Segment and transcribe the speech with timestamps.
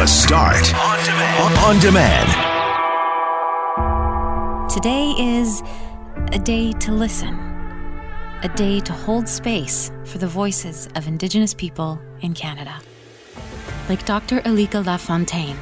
[0.00, 1.58] The Start on demand.
[1.58, 2.28] On demand.
[4.72, 5.62] Today is
[6.32, 7.34] a day to listen,
[8.42, 12.80] a day to hold space for the voices of Indigenous people in Canada.
[13.90, 14.40] Like Dr.
[14.40, 15.58] Alika Lafontaine.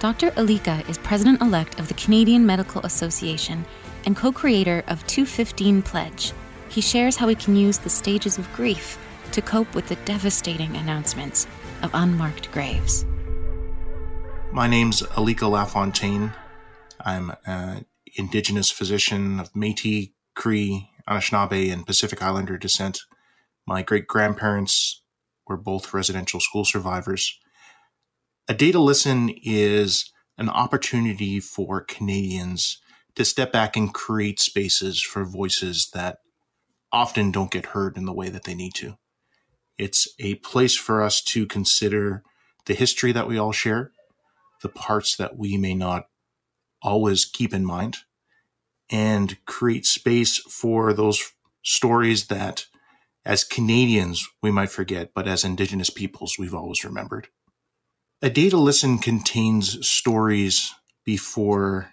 [0.00, 0.32] Dr.
[0.32, 3.64] Alika is president elect of the Canadian Medical Association
[4.04, 6.34] and co creator of 215 Pledge.
[6.68, 8.98] He shares how we can use the stages of grief
[9.32, 11.46] to cope with the devastating announcements
[11.82, 13.06] of unmarked graves.
[14.56, 16.32] My name's Alika Lafontaine.
[17.04, 17.84] I'm an
[18.14, 23.00] Indigenous physician of Metis, Cree, Anishinaabe, and Pacific Islander descent.
[23.66, 25.02] My great grandparents
[25.46, 27.38] were both residential school survivors.
[28.48, 32.80] A Day to Listen is an opportunity for Canadians
[33.14, 36.16] to step back and create spaces for voices that
[36.90, 38.96] often don't get heard in the way that they need to.
[39.76, 42.22] It's a place for us to consider
[42.64, 43.92] the history that we all share,
[44.62, 46.06] the parts that we may not
[46.82, 47.98] always keep in mind,
[48.90, 52.66] and create space for those stories that
[53.24, 57.28] as Canadians we might forget, but as Indigenous peoples we've always remembered.
[58.22, 60.72] A Day to Listen contains stories
[61.04, 61.90] before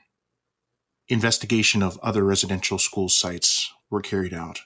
[1.09, 4.61] investigation of other residential school sites were carried out.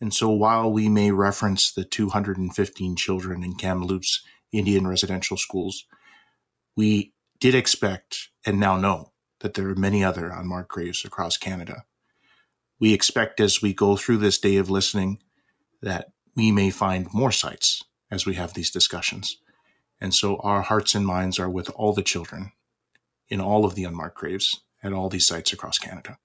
[0.00, 5.84] And so while we may reference the 215 children in Kamloops Indian residential schools,
[6.76, 11.84] we did expect and now know that there are many other unmarked graves across Canada.
[12.78, 15.18] We expect as we go through this day of listening
[15.82, 19.38] that we may find more sites as we have these discussions.
[20.00, 22.52] And so our hearts and minds are with all the children
[23.28, 26.18] in all of the unmarked graves at all these sites across Canada.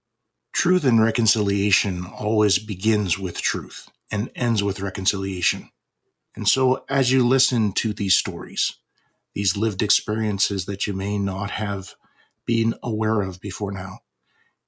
[0.52, 5.70] Truth and reconciliation always begins with truth and ends with reconciliation.
[6.36, 8.74] And so, as you listen to these stories,
[9.38, 11.94] these lived experiences that you may not have
[12.48, 14.00] been aware of before now,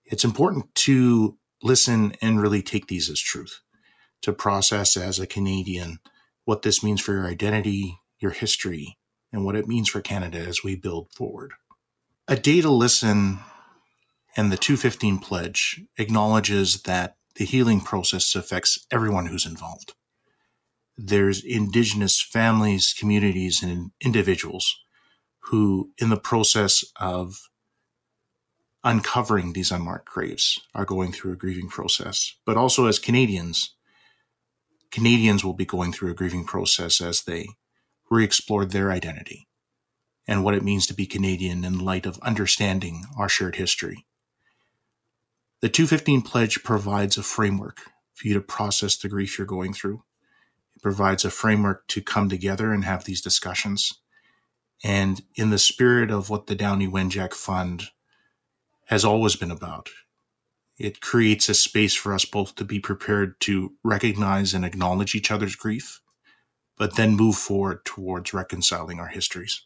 [0.06, 3.62] it's important to listen and really take these as truth,
[4.22, 5.98] to process as a Canadian
[6.46, 9.00] what this means for your identity, your history,
[9.34, 11.54] and what it means for Canada as we build forward.
[12.28, 13.40] A day to listen
[14.38, 19.96] and the 215 pledge acknowledges that the healing process affects everyone who's involved.
[21.02, 24.78] There's indigenous families, communities, and individuals
[25.44, 27.50] who, in the process of
[28.84, 32.36] uncovering these unmarked graves, are going through a grieving process.
[32.46, 33.76] But also as Canadians,
[34.92, 37.48] Canadians will be going through a grieving process as they
[38.10, 39.48] re explore their identity
[40.28, 44.06] and what it means to be Canadian in light of understanding our shared history
[45.62, 47.82] the 215 pledge provides a framework
[48.14, 50.04] for you to process the grief you're going through.
[50.82, 53.94] Provides a framework to come together and have these discussions.
[54.84, 57.90] And in the spirit of what the Downie Wenjack Fund
[58.86, 59.90] has always been about,
[60.78, 65.30] it creates a space for us both to be prepared to recognize and acknowledge each
[65.30, 66.00] other's grief,
[66.78, 69.66] but then move forward towards reconciling our histories.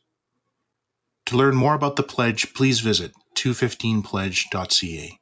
[1.28, 5.20] To learn more about the pledge, please visit 215pledge.ca.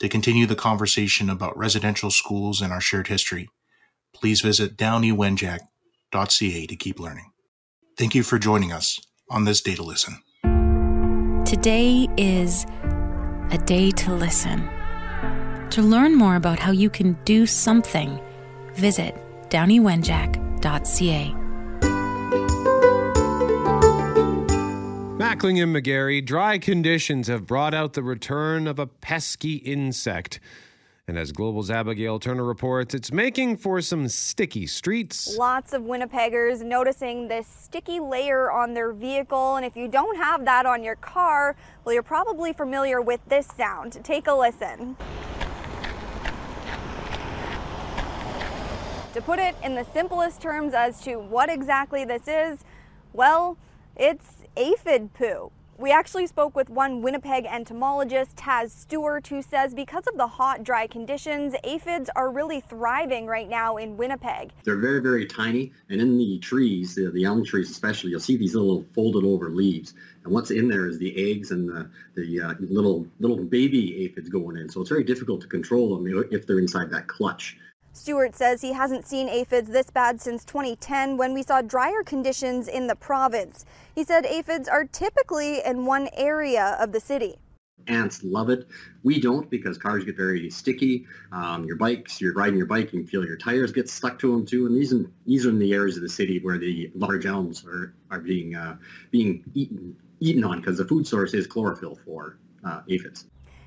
[0.00, 3.48] To continue the conversation about residential schools and our shared history,
[4.14, 7.30] please visit downiewenjack.ca to keep learning.
[7.98, 10.22] Thank you for joining us on this Day to Listen.
[11.44, 12.64] Today is
[13.50, 14.68] a day to listen.
[15.70, 18.20] To learn more about how you can do something,
[18.74, 19.14] visit
[19.50, 21.34] downiewenjack.ca.
[25.18, 30.40] Mackling and McGarry, dry conditions have brought out the return of a pesky insect.
[31.06, 35.36] And as Global's Abigail Turner reports, it's making for some sticky streets.
[35.36, 39.56] Lots of Winnipeggers noticing this sticky layer on their vehicle.
[39.56, 43.46] And if you don't have that on your car, well, you're probably familiar with this
[43.46, 44.02] sound.
[44.02, 44.96] Take a listen.
[49.12, 52.64] To put it in the simplest terms as to what exactly this is,
[53.12, 53.58] well,
[53.94, 55.52] it's aphid poo.
[55.84, 60.64] We actually spoke with one Winnipeg entomologist, Taz Stewart, who says because of the hot,
[60.64, 64.52] dry conditions, aphids are really thriving right now in Winnipeg.
[64.64, 68.38] They're very, very tiny, and in the trees, the, the elm trees especially, you'll see
[68.38, 69.92] these little folded over leaves.
[70.24, 74.30] And what's in there is the eggs and the, the uh, little little baby aphids
[74.30, 74.70] going in.
[74.70, 77.58] So it's very difficult to control them if they're inside that clutch.
[77.92, 82.66] Stewart says he hasn't seen aphids this bad since 2010 when we saw drier conditions
[82.66, 83.64] in the province.
[83.94, 87.36] He said aphids are typically in one area of the city.
[87.86, 88.66] Ants love it.
[89.02, 91.06] We don't because cars get very sticky.
[91.32, 94.46] Um, your bikes, you're riding your bike, you feel your tires get stuck to them
[94.46, 94.66] too.
[94.66, 97.64] And these are, these are in the areas of the city where the large elms
[97.66, 98.76] are, are being uh,
[99.10, 103.26] being eaten eaten on because the food source is chlorophyll for uh, aphids.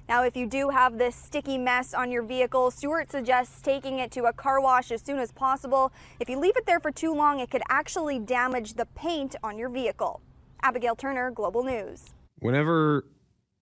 [0.09, 4.09] Now, if you do have this sticky mess on your vehicle, Stewart suggests taking it
[4.12, 5.92] to a car wash as soon as possible.
[6.21, 9.57] If you leave it there for too long, it could actually damage the paint on
[9.57, 10.21] your vehicle.
[10.63, 12.06] Abigail Turner, Global News.
[12.39, 13.06] Whenever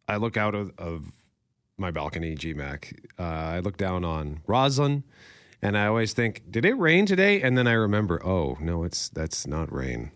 [0.07, 1.06] I look out of, of
[1.80, 5.03] my balcony, GMAC, uh, I look down on Roslyn,
[5.63, 7.42] and I always think, did it rain today?
[7.42, 10.12] And then I remember, oh no, it's that's not rain.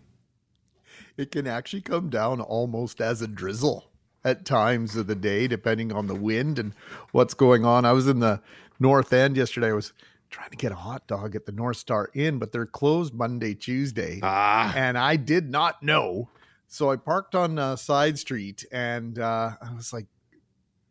[1.17, 3.88] It can actually come down almost as a drizzle
[4.29, 6.73] at times of the day, depending on the wind and
[7.11, 7.83] what's going on.
[7.83, 8.41] I was in the
[8.79, 9.69] North End yesterday.
[9.69, 9.91] I was
[10.29, 13.55] trying to get a hot dog at the North Star Inn, but they're closed Monday,
[13.55, 14.19] Tuesday.
[14.21, 14.71] Ah.
[14.75, 16.29] And I did not know.
[16.67, 20.05] So I parked on a Side Street and uh, I was like,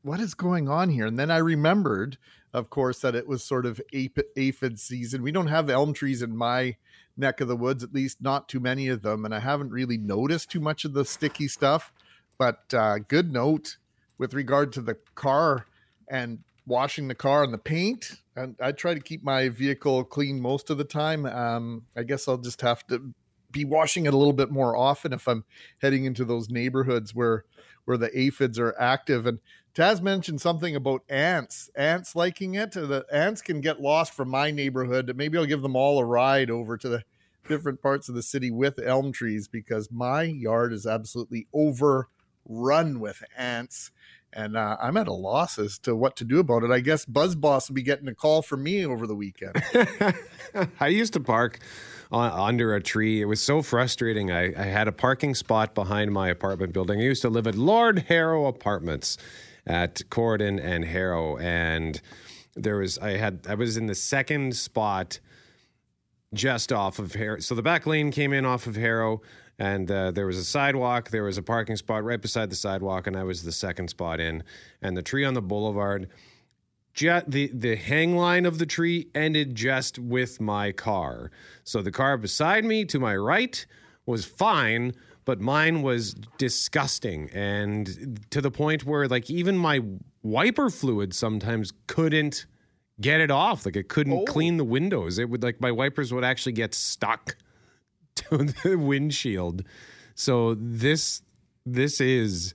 [0.02, 1.06] what is going on here?
[1.06, 2.19] And then I remembered,
[2.52, 5.23] of course, that it was sort of aphid season.
[5.23, 6.76] We don't have elm trees in my
[7.17, 9.25] neck of the woods, at least not too many of them.
[9.25, 11.93] And I haven't really noticed too much of the sticky stuff.
[12.38, 13.76] But uh, good note
[14.17, 15.67] with regard to the car
[16.08, 18.12] and washing the car and the paint.
[18.37, 21.26] And I try to keep my vehicle clean most of the time.
[21.26, 23.12] Um, I guess I'll just have to
[23.50, 25.44] be washing it a little bit more often if I'm
[25.81, 27.44] heading into those neighborhoods where
[27.87, 29.26] where the aphids are active.
[29.26, 29.38] And
[29.75, 31.70] Taz mentioned something about ants.
[31.75, 32.73] Ants liking it.
[32.73, 35.11] The ants can get lost from my neighborhood.
[35.17, 37.05] Maybe I'll give them all a ride over to the
[37.49, 42.08] different parts of the city with elm trees because my yard is absolutely over
[42.49, 43.91] run with ants.
[44.33, 46.71] And uh, I'm at a loss as to what to do about it.
[46.71, 49.62] I guess Buzz Boss will be getting a call from me over the weekend.
[50.81, 51.61] I used to park
[52.12, 53.23] on, under a tree.
[53.23, 54.31] It was so frustrating.
[54.31, 57.00] I, I, had a parking spot behind my apartment building.
[57.00, 59.17] I used to live at Lord Harrow Apartments
[59.67, 62.00] at Corydon and Harrow, and
[62.55, 65.21] there was I had I was in the second spot
[66.35, 67.41] just off of Harrow.
[67.41, 69.21] So the back lane came in off of Harrow
[69.58, 73.06] and uh, there was a sidewalk there was a parking spot right beside the sidewalk
[73.06, 74.43] and i was the second spot in.
[74.82, 76.08] And the tree on the boulevard
[76.96, 81.31] the the hang line of the tree ended just with my car.
[81.62, 83.64] So the car beside me to my right
[84.06, 84.94] was fine
[85.25, 89.82] but mine was disgusting and to the point where like even my
[90.22, 92.46] wiper fluid sometimes couldn't
[93.00, 93.66] get it off.
[93.66, 94.25] Like it couldn't oh.
[94.25, 95.19] clean the windows.
[95.19, 97.37] It would like my wipers would actually get stuck
[98.31, 99.65] to the windshield.
[100.15, 101.23] So this
[101.65, 102.55] this is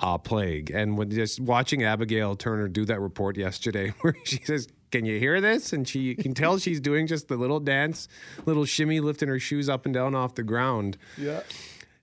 [0.00, 0.70] a plague.
[0.70, 5.18] And when just watching Abigail Turner do that report yesterday, where she says, "Can you
[5.18, 8.08] hear this?" and she can tell she's doing just the little dance,
[8.46, 10.96] little shimmy, lifting her shoes up and down off the ground.
[11.16, 11.40] Yeah,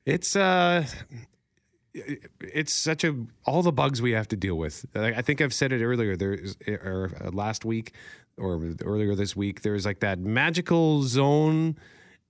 [0.06, 0.86] it's uh
[1.94, 3.16] it's such a
[3.46, 4.86] all the bugs we have to deal with.
[4.96, 6.16] I think I've said it earlier.
[6.16, 7.94] There's or uh, last week
[8.38, 9.62] or earlier this week.
[9.62, 11.78] There's like that magical zone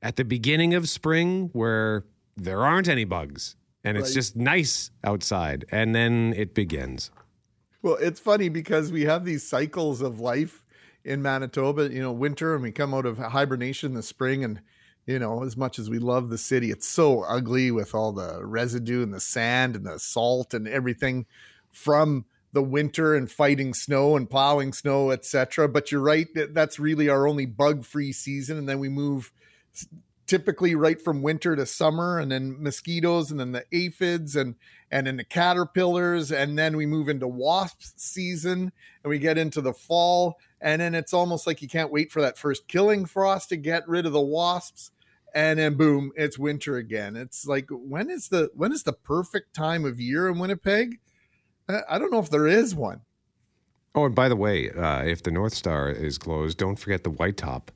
[0.01, 2.05] at the beginning of spring where
[2.35, 4.15] there aren't any bugs and it's right.
[4.15, 7.11] just nice outside and then it begins.
[7.81, 10.63] Well, it's funny because we have these cycles of life
[11.03, 14.61] in Manitoba, you know, winter and we come out of hibernation in the spring and
[15.05, 18.45] you know, as much as we love the city, it's so ugly with all the
[18.45, 21.25] residue and the sand and the salt and everything
[21.71, 25.69] from the winter and fighting snow and plowing snow, etc.
[25.69, 29.31] But you're right, that's really our only bug-free season and then we move
[30.27, 34.55] typically right from winter to summer and then mosquitoes and then the aphids and
[34.91, 38.71] and then the caterpillars and then we move into wasp season
[39.03, 42.21] and we get into the fall and then it's almost like you can't wait for
[42.21, 44.91] that first killing frost to get rid of the wasps
[45.33, 47.15] and then boom it's winter again.
[47.15, 50.99] It's like when is the when is the perfect time of year in winnipeg?
[51.69, 53.01] I don't know if there is one.
[53.93, 57.11] Oh and by the way uh, if the north star is closed don't forget the
[57.11, 57.71] white top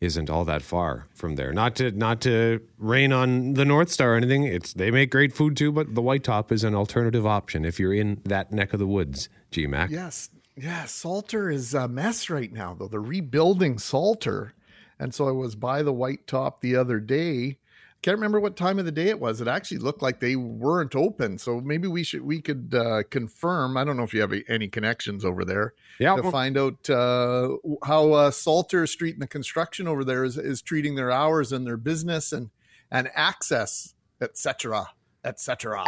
[0.00, 1.52] isn't all that far from there.
[1.52, 4.44] Not to not to rain on the North Star or anything.
[4.44, 7.78] It's they make great food too, but the White Top is an alternative option if
[7.78, 9.28] you're in that neck of the woods.
[9.52, 9.90] GMAC.
[9.90, 10.86] Yes, yeah.
[10.86, 12.88] Salter is a mess right now though.
[12.88, 14.54] They're rebuilding Salter,
[14.98, 17.58] and so I was by the White Top the other day,
[18.02, 19.40] can't remember what time of the day it was.
[19.40, 21.36] It actually looked like they weren't open.
[21.38, 23.76] So maybe we should we could uh, confirm.
[23.76, 25.74] I don't know if you have any connections over there.
[25.98, 30.38] Yeah, to find out uh, how uh, Salter Street and the construction over there is,
[30.38, 32.50] is treating their hours and their business and
[32.90, 34.86] and access, etc.,
[35.22, 35.84] etc.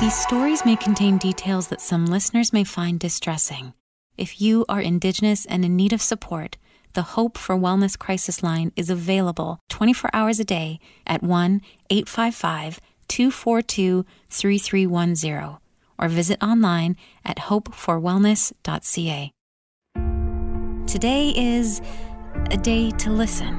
[0.00, 3.74] These stories may contain details that some listeners may find distressing.
[4.16, 6.56] If you are Indigenous and in need of support
[6.94, 12.80] the Hope for Wellness Crisis Line is available 24 hours a day at 1 855
[13.08, 15.58] 242 3310
[15.98, 19.32] or visit online at hopeforwellness.ca.
[20.86, 21.82] Today is
[22.50, 23.54] a day to listen,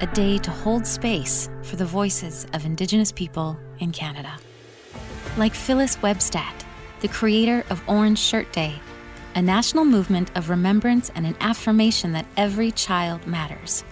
[0.00, 4.36] a day to hold space for the voices of Indigenous people in Canada.
[5.36, 6.64] Like Phyllis Webstad,
[7.00, 8.74] the creator of Orange Shirt Day,
[9.36, 13.84] a national movement of remembrance and an affirmation that every child matters.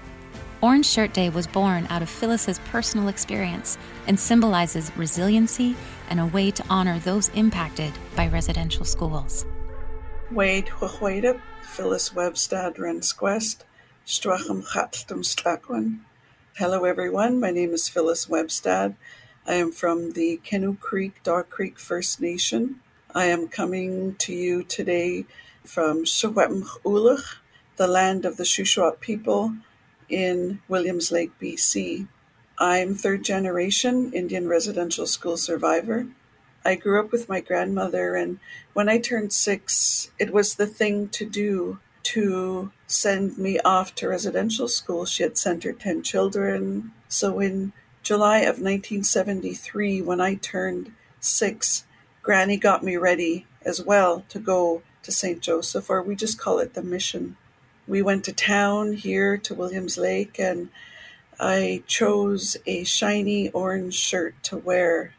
[0.62, 5.76] Orange Shirt Day was born out of Phyllis's personal experience and symbolizes resiliency
[6.08, 9.44] and a way to honor those impacted by residential schools.
[10.30, 13.64] Wade Phyllis Webstad Rensquest,
[14.06, 15.98] Stracham Chattum Stlakwan.
[16.56, 18.94] Hello everyone, my name is Phyllis Webstad.
[19.46, 22.80] I am from the Canoe Creek, Dog Creek First Nation.
[23.16, 25.26] I am coming to you today
[25.62, 27.36] from Shawetmch
[27.76, 29.54] the land of the Shuswap people
[30.08, 32.08] in Williams Lake, BC.
[32.58, 36.08] I'm third generation Indian residential school survivor.
[36.64, 38.40] I grew up with my grandmother, and
[38.72, 41.78] when I turned six, it was the thing to do
[42.14, 45.04] to send me off to residential school.
[45.04, 46.90] She had sent her 10 children.
[47.06, 50.90] So in July of 1973, when I turned
[51.20, 51.84] six,
[52.24, 55.40] Granny got me ready as well to go to St.
[55.40, 57.36] Joseph, or we just call it the mission
[57.86, 60.70] we went to town here to Williams Lake and
[61.38, 65.14] I chose a shiny orange shirt to wear.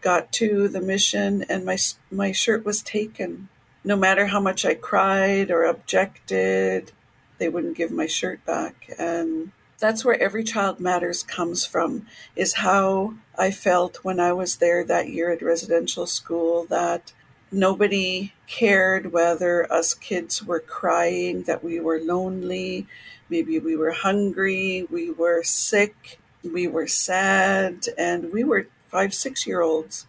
[0.00, 1.76] Got to the mission and my
[2.10, 3.48] my shirt was taken.
[3.84, 6.92] No matter how much I cried or objected,
[7.38, 12.54] they wouldn't give my shirt back and that's where every child matters comes from is
[12.54, 17.12] how I felt when I was there that year at residential school that
[17.52, 22.88] Nobody cared whether us kids were crying, that we were lonely,
[23.30, 29.46] maybe we were hungry, we were sick, we were sad, and we were five, six
[29.46, 30.06] year olds.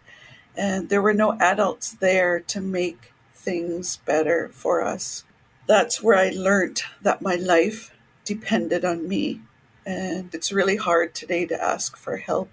[0.56, 5.22] And there were no adults there to make things better for us.
[5.68, 7.94] That's where I learned that my life
[8.24, 9.42] depended on me.
[9.88, 12.50] And it's really hard today to ask for help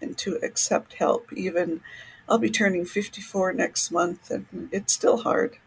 [0.00, 1.80] and to accept help, even
[2.28, 5.58] I'll be turning 54 next month, and it's still hard.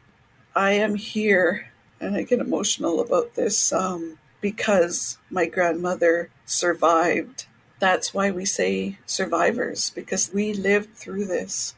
[0.53, 7.45] I am here, and I get emotional about this um, because my grandmother survived.
[7.79, 11.75] That's why we say survivors, because we lived through this.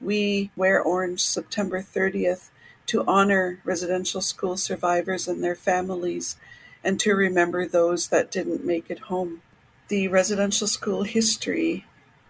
[0.00, 2.50] We wear orange September 30th
[2.86, 6.36] to honor residential school survivors and their families
[6.82, 9.42] and to remember those that didn't make it home.
[9.88, 11.84] The residential school history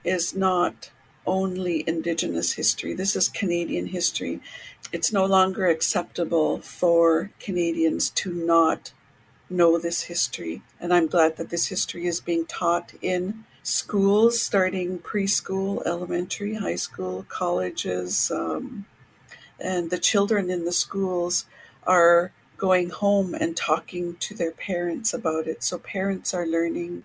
[0.05, 0.91] is not
[1.27, 2.95] only Indigenous history.
[2.95, 4.41] This is Canadian history.
[4.93, 8.93] It's no longer acceptable for Canadians to not
[9.49, 10.63] know this history.
[10.81, 16.77] And I'm glad that this history is being taught in schools, starting preschool, elementary, high
[16.77, 18.31] school, colleges.
[18.31, 18.87] Um,
[19.59, 21.45] and the children in the schools
[21.87, 25.65] are going home and talking to their parents about it.
[25.65, 27.05] So parents are learning.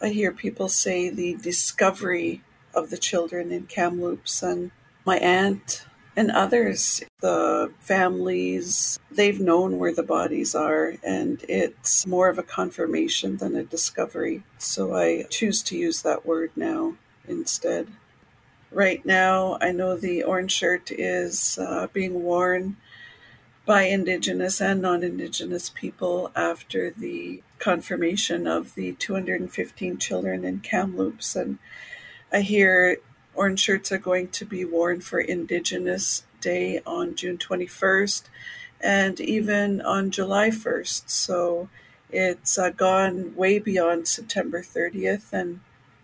[0.00, 2.42] I hear people say the discovery
[2.74, 4.70] of the children in Kamloops and
[5.06, 12.28] my aunt and others, the families, they've known where the bodies are, and it's more
[12.28, 14.42] of a confirmation than a discovery.
[14.58, 17.88] So I choose to use that word now instead.
[18.70, 22.76] Right now, I know the orange shirt is uh, being worn
[23.70, 31.36] by Indigenous and non Indigenous people after the confirmation of the 215 children in Kamloops.
[31.36, 31.60] And
[32.32, 32.96] I hear
[33.32, 38.24] orange shirts are going to be worn for Indigenous Day on June 21st
[38.80, 41.08] and even on July 1st.
[41.08, 41.68] So
[42.10, 45.32] it's uh, gone way beyond September 30th.
[45.32, 45.60] And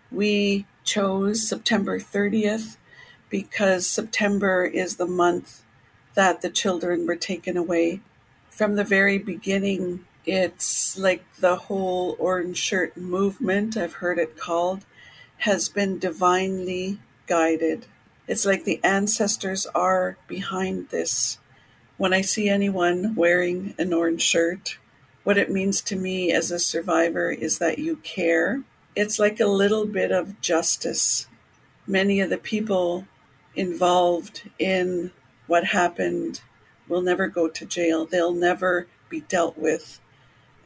[0.09, 2.77] we chose September 30th
[3.29, 5.63] because September is the month
[6.17, 8.01] that the children were taken away.
[8.49, 14.83] From the very beginning, it's like the whole orange shirt movement, I've heard it called
[15.41, 17.85] has been divinely guided.
[18.27, 21.37] It's like the ancestors are behind this.
[21.97, 24.79] When I see anyone wearing an orange shirt,
[25.23, 28.63] what it means to me as a survivor is that you care.
[28.95, 31.27] It's like a little bit of justice.
[31.85, 33.05] Many of the people
[33.55, 35.11] involved in
[35.47, 36.41] what happened
[36.87, 39.99] will never go to jail, they'll never be dealt with.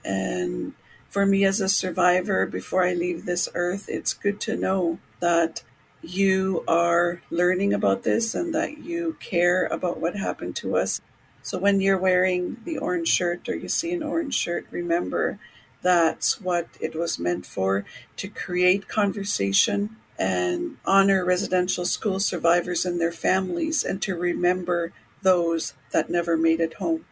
[0.04, 0.74] And
[1.10, 5.64] for me as a survivor before I leave this earth, it's good to know that
[6.02, 11.00] you are learning about this and that you care about what happened to us.
[11.44, 15.40] So when you're wearing the orange shirt or you see an orange shirt, remember
[15.82, 17.86] that's what it was meant for
[18.18, 25.74] to create conversation and honor residential school survivors and their families and to remember those
[25.92, 27.04] that never made it home.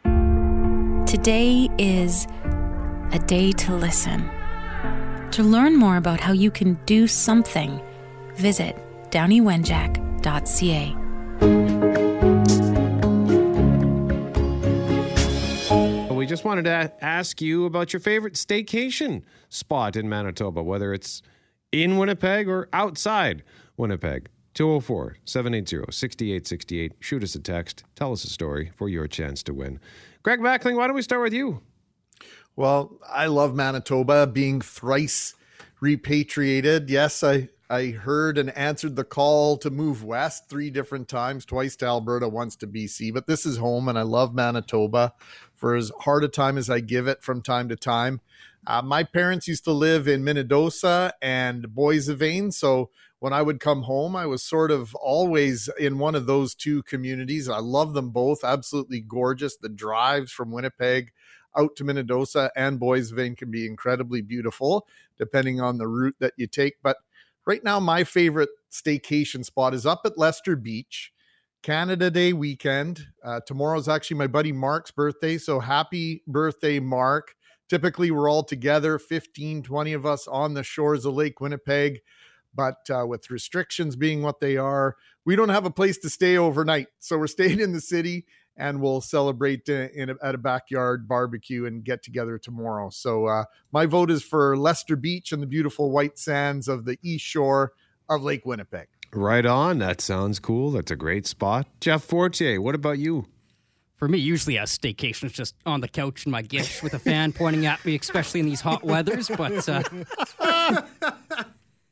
[1.07, 2.27] Today is
[3.11, 4.29] a day to listen.
[5.31, 7.81] To learn more about how you can do something,
[8.35, 8.75] visit
[9.09, 10.95] downiewenjack.ca.
[16.13, 21.23] We just wanted to ask you about your favorite staycation spot in Manitoba, whether it's
[21.71, 23.43] in Winnipeg or outside
[23.77, 24.29] Winnipeg.
[24.55, 26.93] 204 780 6868.
[26.99, 27.83] Shoot us a text.
[27.95, 29.79] Tell us a story for your chance to win.
[30.23, 31.61] Greg Mackling, why don't we start with you?
[32.55, 35.33] Well, I love Manitoba being thrice
[35.79, 36.89] repatriated.
[36.89, 41.75] Yes, I, I heard and answered the call to move west three different times, twice
[41.77, 43.13] to Alberta, once to BC.
[43.13, 45.13] But this is home, and I love Manitoba
[45.55, 48.19] for as hard a time as I give it from time to time.
[48.67, 52.89] Uh, my parents used to live in Minnedosa and Boissevain, so
[53.19, 56.83] when I would come home, I was sort of always in one of those two
[56.83, 57.49] communities.
[57.49, 59.57] I love them both, absolutely gorgeous.
[59.57, 61.11] The drives from Winnipeg
[61.57, 64.87] out to Minnedosa and Boissevain can be incredibly beautiful,
[65.17, 66.75] depending on the route that you take.
[66.81, 66.97] But
[67.45, 71.11] right now, my favorite staycation spot is up at Lester Beach.
[71.61, 73.07] Canada Day weekend.
[73.21, 75.37] Uh, tomorrow's actually my buddy Mark's birthday.
[75.37, 77.35] So happy birthday, Mark.
[77.69, 82.01] Typically, we're all together, 15, 20 of us on the shores of Lake Winnipeg.
[82.53, 86.35] But uh, with restrictions being what they are, we don't have a place to stay
[86.35, 86.87] overnight.
[86.97, 88.25] So we're staying in the city
[88.57, 92.89] and we'll celebrate uh, in a, at a backyard barbecue and get together tomorrow.
[92.89, 96.97] So uh, my vote is for Lester Beach and the beautiful white sands of the
[97.01, 97.73] east shore
[98.09, 98.87] of Lake Winnipeg.
[99.13, 99.79] Right on.
[99.79, 100.71] That sounds cool.
[100.71, 101.67] That's a great spot.
[101.79, 103.27] Jeff Fortier, what about you?
[103.99, 106.99] For me, usually a staycation is just on the couch in my gish with a
[106.99, 109.27] fan pointing at me, especially in these hot weathers.
[109.27, 109.83] But uh,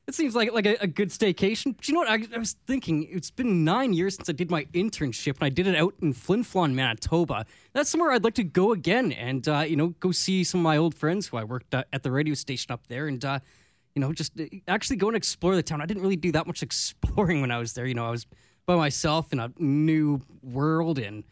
[0.07, 1.75] it seems like like a, a, good staycation.
[1.75, 2.09] But you know what?
[2.09, 5.49] I, I, was thinking it's been nine years since I did my internship, and I
[5.49, 7.45] did it out in Flin Flon, Manitoba.
[7.73, 10.63] That's somewhere I'd like to go again, and uh, you know, go see some of
[10.63, 13.39] my old friends who I worked uh, at the radio station up there, and uh,
[13.95, 15.81] you know, just uh, actually go and explore the town.
[15.81, 17.85] I didn't really do that much exploring when I was there.
[17.85, 18.25] You know, I was
[18.65, 21.25] by myself in a new world, and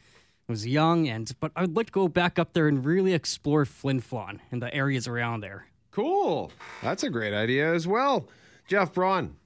[0.47, 3.65] I was young, and but I'd like to go back up there and really explore
[3.65, 5.67] Flin Flon and the areas around there.
[5.89, 6.51] Cool.
[6.83, 8.27] That's a great idea as well.
[8.67, 9.37] Jeff Braun.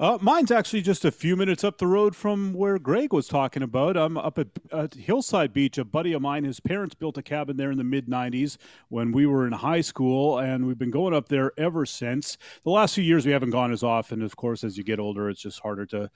[0.00, 3.64] Uh, mine's actually just a few minutes up the road from where Greg was talking
[3.64, 3.96] about.
[3.96, 5.76] I'm up at, at, Hillside Beach.
[5.76, 8.58] A buddy of mine, his parents built a cabin there in the mid 90s
[8.90, 12.38] when we were in high school, and we've been going up there ever since.
[12.62, 14.22] The last few years, we haven't gone as often.
[14.22, 16.08] Of course, as you get older, it's just harder to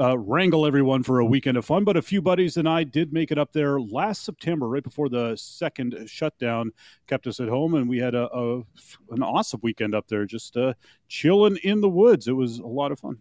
[0.00, 1.84] uh, wrangle everyone for a weekend of fun.
[1.84, 5.08] But a few buddies and I did make it up there last September, right before
[5.08, 6.72] the second shutdown
[7.06, 8.56] kept us at home, and we had a, a
[9.10, 10.74] an awesome weekend up there, just uh,
[11.06, 12.26] chilling in the woods.
[12.26, 13.18] It was a lot of fun.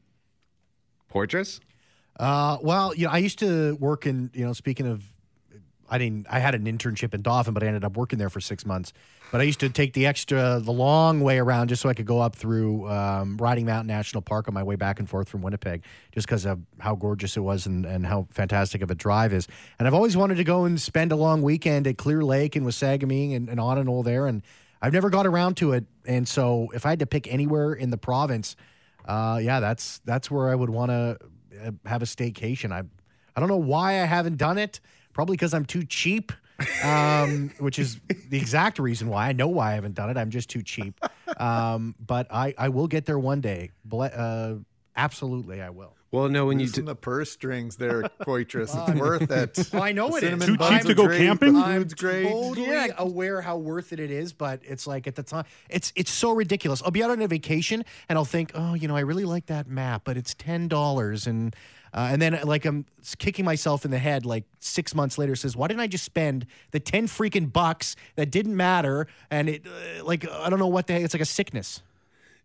[1.17, 1.59] Poitras?
[2.19, 5.03] Uh, well, you know, I used to work in, you know, speaking of,
[5.89, 8.41] I didn't, I had an internship in Dauphin, but I ended up working there for
[8.41, 8.91] six months.
[9.31, 12.05] But I used to take the extra, the long way around just so I could
[12.05, 15.41] go up through um, Riding Mountain National Park on my way back and forth from
[15.41, 19.31] Winnipeg, just because of how gorgeous it was and, and how fantastic of a drive
[19.31, 19.47] is.
[19.79, 22.65] And I've always wanted to go and spend a long weekend at Clear Lake and
[22.65, 24.27] Wasagaming and, and on and all there.
[24.27, 24.43] And
[24.81, 25.85] I've never got around to it.
[26.05, 28.55] And so if I had to pick anywhere in the province,
[29.07, 31.17] uh, yeah, that's that's where I would want to
[31.63, 32.71] uh, have a staycation.
[32.71, 32.83] I
[33.35, 34.79] I don't know why I haven't done it.
[35.13, 36.31] Probably because I'm too cheap,
[36.83, 39.29] um, which is the exact reason why.
[39.29, 40.17] I know why I haven't done it.
[40.17, 40.99] I'm just too cheap.
[41.37, 43.71] Um, but I I will get there one day.
[43.91, 44.55] Uh,
[44.95, 45.95] absolutely, I will.
[46.11, 49.69] Well, no, when Loosen you d- the purse strings there, Poitras, it's worth it.
[49.73, 50.45] Well, I know it is.
[50.45, 51.55] Too cheap to go great, camping?
[51.55, 52.27] I'm food's great.
[52.29, 56.11] totally aware how worth it it is, but it's like at the time, it's it's
[56.11, 56.81] so ridiculous.
[56.81, 59.47] I'll be out on a vacation and I'll think, oh, you know, I really like
[59.47, 61.53] that map, but it's ten dollars, and
[61.93, 62.85] uh, and then like I'm
[63.17, 64.25] kicking myself in the head.
[64.25, 68.31] Like six months later, says, why didn't I just spend the ten freaking bucks that
[68.31, 69.07] didn't matter?
[69.29, 71.01] And it uh, like I don't know what the heck.
[71.03, 71.81] It's like a sickness.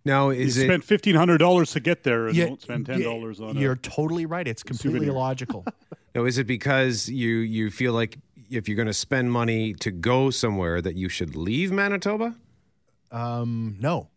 [0.04, 2.86] Now is you it spent fifteen hundred dollars to get there, and Yeah, don't spend
[2.86, 3.60] ten dollars on it.
[3.60, 3.82] You're it.
[3.82, 4.46] totally right.
[4.48, 5.14] It's completely souvenir.
[5.14, 5.64] illogical.
[6.14, 8.18] now is it because you you feel like
[8.50, 12.34] if you're going to spend money to go somewhere that you should leave Manitoba?
[13.10, 14.08] um, no,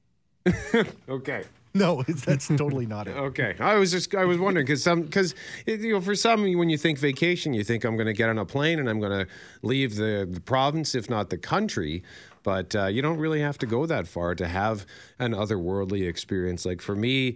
[1.10, 1.44] Okay.
[1.78, 3.18] no, that's totally not it.
[3.18, 5.36] Okay, I was just I was wondering because some because
[5.66, 8.38] you know for some when you think vacation you think I'm going to get on
[8.38, 12.02] a plane and I'm going to leave the, the province if not the country,
[12.44, 14.86] but uh, you don't really have to go that far to have
[15.20, 16.66] an otherworldly experience.
[16.66, 17.36] Like for me,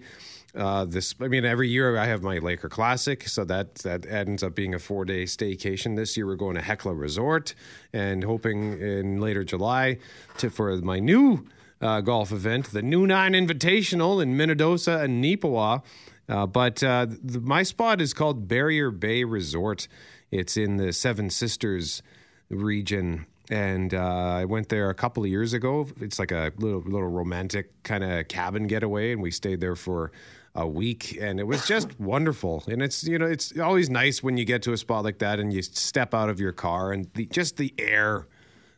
[0.56, 4.42] uh, this I mean every year I have my Laker Classic, so that that ends
[4.42, 5.98] up being a four day staycation.
[5.98, 7.56] This year we're going to Hecla Resort
[7.92, 9.98] and hoping in later July
[10.38, 11.46] to for my new
[11.82, 15.84] uh, golf event, the New Nine Invitational in Minnedosa and Neepawa.
[16.28, 19.88] Uh, but uh, the, my spot is called Barrier Bay Resort.
[20.32, 22.04] It's in the Seven Sisters
[22.50, 23.26] region.
[23.50, 25.88] And uh, I went there a couple of years ago.
[26.00, 30.12] It's like a little little romantic kind of cabin getaway, and we stayed there for
[30.54, 32.64] a week, and it was just wonderful.
[32.68, 35.40] And it's you know it's always nice when you get to a spot like that
[35.40, 38.28] and you step out of your car and the, just the air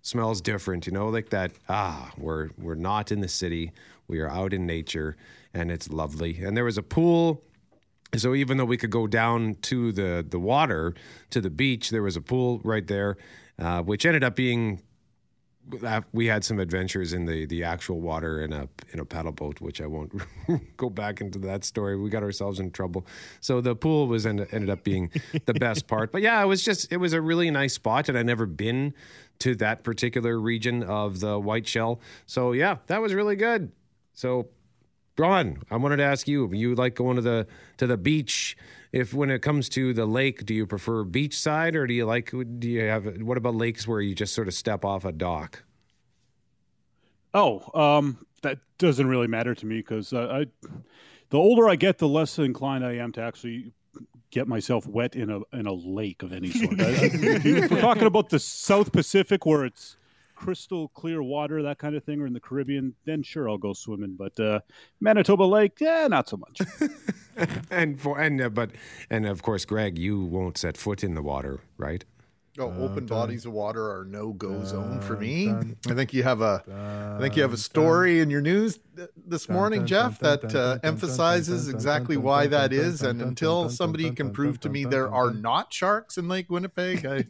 [0.01, 0.85] smells different.
[0.87, 1.51] You know, like that.
[1.69, 3.71] Ah, we're we're not in the city.
[4.07, 5.15] We are out in nature,
[5.53, 6.39] and it's lovely.
[6.43, 7.41] And there was a pool.
[8.17, 10.93] So even though we could go down to the the water
[11.29, 13.17] to the beach, there was a pool right there,
[13.57, 14.81] uh, which ended up being.
[15.85, 19.31] uh, We had some adventures in the, the actual water in a in a paddle
[19.31, 20.11] boat, which I won't
[20.77, 21.95] go back into that story.
[21.95, 23.05] We got ourselves in trouble,
[23.39, 25.09] so the pool was end, ended up being
[25.45, 26.11] the best part.
[26.11, 28.93] But yeah, it was just it was a really nice spot, and I'd never been
[29.41, 31.99] to that particular region of the Whiteshell.
[32.25, 33.71] So yeah, that was really good.
[34.13, 34.49] So
[35.17, 38.57] Ron, I wanted to ask you: You like going to the to the beach?
[38.91, 42.05] If when it comes to the lake, do you prefer beach side or do you
[42.05, 42.31] like?
[42.31, 43.21] Do you have?
[43.21, 45.63] What about lakes where you just sort of step off a dock?
[47.33, 50.69] Oh, um, that doesn't really matter to me because uh, I,
[51.29, 53.71] the older I get, the less inclined I am to actually
[54.31, 56.81] get myself wet in a in a lake of any sort.
[56.81, 59.97] I, I, if, we're talking about the South Pacific where it's
[60.41, 63.73] crystal clear water, that kind of thing, or in the Caribbean, then sure I'll go
[63.73, 64.15] swimming.
[64.17, 64.61] But uh,
[64.99, 66.61] Manitoba Lake, yeah, not so much.
[67.69, 68.71] and for and uh, but
[69.09, 72.03] and of course, Greg, you won't set foot in the water, right?
[72.59, 75.49] Oh, open bodies of water are no go zone for me.
[75.89, 76.61] I think you have a,
[77.17, 80.77] I think you have a story in your news th- this morning, Jeff, that uh,
[80.83, 83.03] emphasizes exactly why that is.
[83.03, 87.25] And until somebody can prove to me there are not sharks in Lake Winnipeg, I,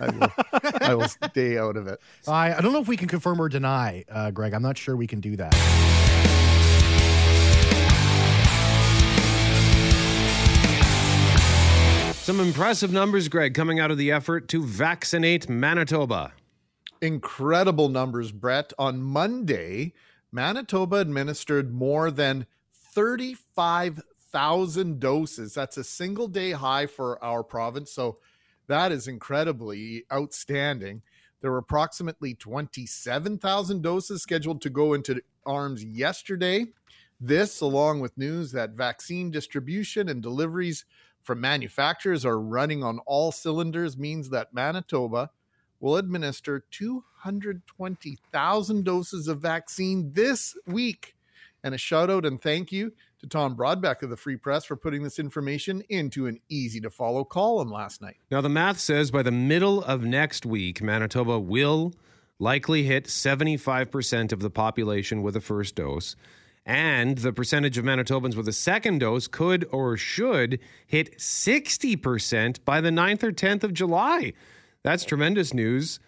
[0.00, 0.32] I will,
[0.80, 2.00] I will stay out of it.
[2.28, 4.54] I, I don't know if we can confirm or deny, uh, Greg.
[4.54, 6.21] I'm not sure we can do that.
[12.22, 16.32] Some impressive numbers, Greg, coming out of the effort to vaccinate Manitoba.
[17.00, 18.72] Incredible numbers, Brett.
[18.78, 19.92] On Monday,
[20.30, 22.46] Manitoba administered more than
[22.94, 25.52] 35,000 doses.
[25.52, 27.90] That's a single day high for our province.
[27.90, 28.18] So
[28.68, 31.02] that is incredibly outstanding.
[31.40, 36.66] There were approximately 27,000 doses scheduled to go into arms yesterday.
[37.20, 40.84] This, along with news that vaccine distribution and deliveries
[41.22, 45.30] from manufacturers are running on all cylinders, means that Manitoba
[45.80, 51.14] will administer 220,000 doses of vaccine this week.
[51.64, 54.76] And a shout out and thank you to Tom Brodbeck of the Free Press for
[54.76, 58.16] putting this information into an easy to follow column last night.
[58.30, 61.94] Now, the math says by the middle of next week, Manitoba will
[62.38, 66.16] likely hit 75% of the population with a first dose.
[66.64, 72.80] And the percentage of Manitobans with a second dose could or should hit 60% by
[72.80, 74.32] the 9th or 10th of July.
[74.84, 75.98] That's tremendous news.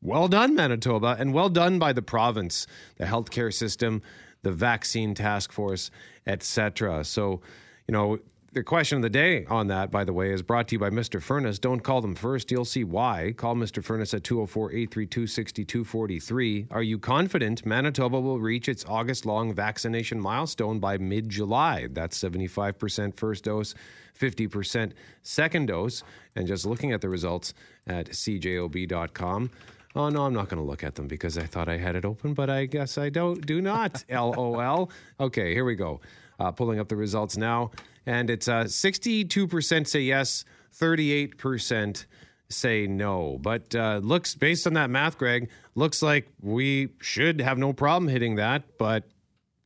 [0.00, 4.02] Well done, Manitoba, and well done by the province, the healthcare system,
[4.42, 5.92] the vaccine task force,
[6.26, 7.04] etc.
[7.04, 7.40] So,
[7.86, 8.18] you know,
[8.52, 10.90] the question of the day on that, by the way, is brought to you by
[10.90, 11.22] Mr.
[11.22, 11.58] Furnace.
[11.58, 12.50] Don't call them first.
[12.50, 13.32] You'll see why.
[13.34, 13.82] Call Mr.
[13.82, 16.66] Furnace at 204 832 6243.
[16.70, 21.88] Are you confident Manitoba will reach its August long vaccination milestone by mid July?
[21.90, 23.74] That's 75% first dose,
[24.20, 26.02] 50% second dose.
[26.36, 27.54] And just looking at the results
[27.86, 29.50] at cjob.com.
[29.94, 32.04] Oh no, I'm not going to look at them because I thought I had it
[32.04, 33.44] open, but I guess I don't.
[33.46, 34.04] Do not.
[34.10, 34.90] LOL.
[35.20, 36.00] Okay, here we go.
[36.38, 37.70] Uh, pulling up the results now,
[38.06, 40.44] and it's uh, 62% say yes,
[40.78, 42.06] 38%
[42.48, 43.38] say no.
[43.40, 48.08] But uh, looks based on that math, Greg, looks like we should have no problem
[48.08, 48.78] hitting that.
[48.78, 49.04] But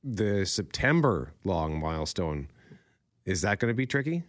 [0.03, 2.49] the September long milestone
[3.25, 4.23] is that going to be tricky?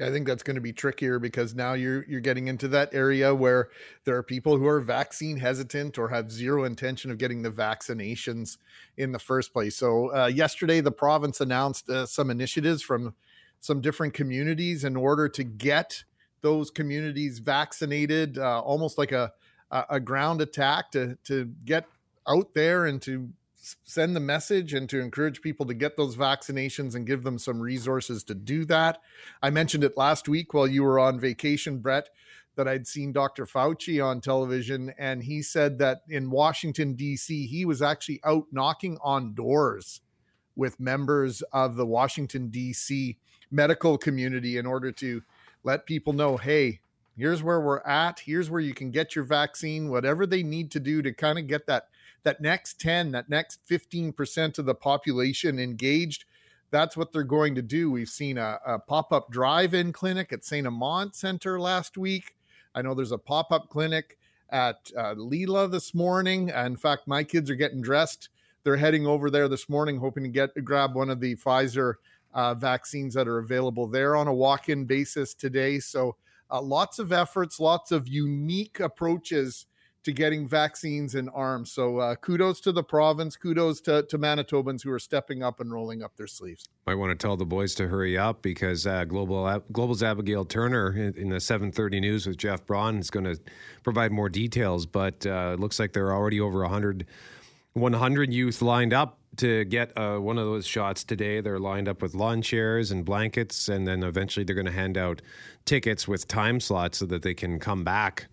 [0.00, 3.32] I think that's going to be trickier because now you're you're getting into that area
[3.32, 3.68] where
[4.04, 8.58] there are people who are vaccine hesitant or have zero intention of getting the vaccinations
[8.96, 9.76] in the first place.
[9.76, 13.14] So uh, yesterday, the province announced uh, some initiatives from
[13.64, 16.04] some different communities in order to get
[16.42, 19.32] those communities vaccinated, uh, almost like a
[19.70, 21.86] a ground attack to to get
[22.28, 23.30] out there and to
[23.84, 27.58] send the message and to encourage people to get those vaccinations and give them some
[27.58, 29.00] resources to do that.
[29.42, 32.10] I mentioned it last week while you were on vacation, Brett,
[32.56, 33.46] that I'd seen Dr.
[33.46, 38.98] Fauci on television, and he said that in Washington, D.C., he was actually out knocking
[39.02, 40.02] on doors
[40.56, 43.16] with members of the Washington, D.C.
[43.54, 45.22] medical community in order to
[45.62, 46.80] let people know hey,
[47.16, 48.20] here's where we're at.
[48.20, 51.46] Here's where you can get your vaccine, whatever they need to do to kind of
[51.46, 51.88] get that
[52.24, 56.24] that next 10, that next 15% of the population engaged,
[56.70, 57.90] that's what they're going to do.
[57.90, 60.66] We've seen a, a pop up drive in clinic at St.
[60.66, 62.34] Amant Center last week.
[62.74, 64.16] I know there's a pop up clinic
[64.48, 66.48] at uh, Leila this morning.
[66.48, 68.30] In fact, my kids are getting dressed.
[68.64, 71.96] They're heading over there this morning, hoping to get grab one of the Pfizer
[72.34, 75.78] uh, vaccines that are available there on a walk in basis today.
[75.78, 76.16] So,
[76.50, 79.66] uh, lots of efforts, lots of unique approaches
[80.04, 81.72] to getting vaccines in arms.
[81.72, 85.72] So uh, kudos to the province, kudos to, to Manitobans who are stepping up and
[85.72, 86.68] rolling up their sleeves.
[86.86, 90.92] Might want to tell the boys to hurry up because uh, Global Global's Abigail Turner
[90.92, 93.40] in, in, the 7:30 news with Jeff Braun is going to
[93.82, 94.84] provide more details.
[94.84, 97.06] But uh, it looks like there are already over 100,
[97.72, 101.40] 100 youth lined up to get uh, one of those shots today.
[101.40, 104.96] They're lined up with lawn chairs and blankets, and then eventually they're going to hand
[104.96, 105.22] out
[105.64, 108.26] tickets with time slots so that they can come back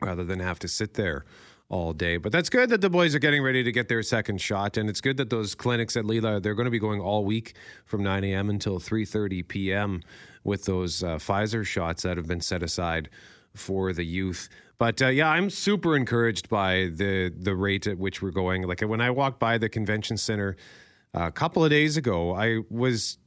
[0.00, 1.24] rather than have to sit there
[1.68, 2.16] all day.
[2.16, 4.88] But that's good that the boys are getting ready to get their second shot, and
[4.88, 8.02] it's good that those clinics at Leila they're going to be going all week from
[8.02, 8.50] 9 a.m.
[8.50, 10.02] until 3:30 p.m.
[10.44, 13.08] with those uh, Pfizer shots that have been set aside
[13.54, 14.48] for the youth.
[14.78, 18.62] But uh, yeah, I'm super encouraged by the the rate at which we're going.
[18.62, 20.56] Like when I walked by the convention center
[21.14, 23.18] uh, a couple of days ago, I was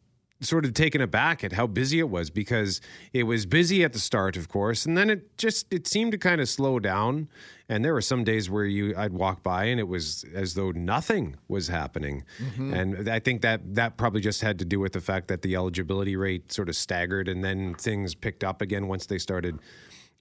[0.41, 2.79] sort of taken aback at how busy it was because
[3.11, 6.17] it was busy at the start, of course, and then it just it seemed to
[6.17, 7.27] kind of slow down.
[7.69, 10.71] And there were some days where you I'd walk by and it was as though
[10.71, 12.23] nothing was happening.
[12.39, 12.73] Mm-hmm.
[12.73, 15.55] And I think that that probably just had to do with the fact that the
[15.55, 19.59] eligibility rate sort of staggered and then things picked up again once they started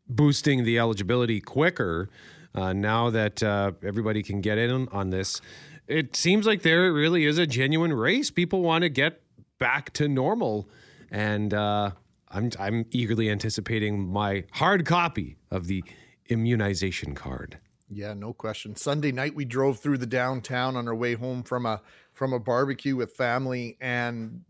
[0.09, 2.09] boosting the eligibility quicker.
[2.55, 5.41] Uh, now that uh, everybody can get in on this,
[5.87, 8.31] it seems like there really is a genuine race.
[8.31, 9.21] People want to get
[9.59, 10.69] back to normal.
[11.11, 11.93] And uh,
[12.29, 15.85] I'm, I'm eagerly anticipating my hard copy of the
[16.29, 17.59] immunization card.
[17.89, 18.75] Yeah, no question.
[18.75, 22.39] Sunday night we drove through the downtown on our way home from a from a
[22.39, 24.41] barbecue with family and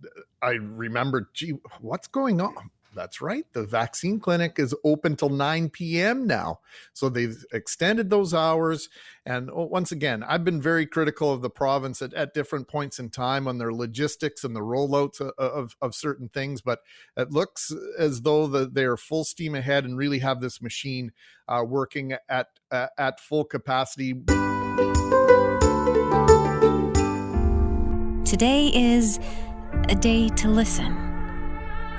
[0.40, 2.70] I remembered, gee, what's going on?
[2.96, 3.44] That's right.
[3.52, 6.26] The vaccine clinic is open till 9 p.m.
[6.26, 6.61] now.
[6.94, 8.88] So they've extended those hours.
[9.26, 12.98] And oh, once again, I've been very critical of the province at, at different points
[12.98, 16.62] in time on their logistics and the rollouts of, of, of certain things.
[16.62, 16.80] But
[17.16, 21.12] it looks as though the, they are full steam ahead and really have this machine
[21.46, 24.14] uh, working at, uh, at full capacity.
[28.24, 29.20] Today is
[29.88, 31.05] a day to listen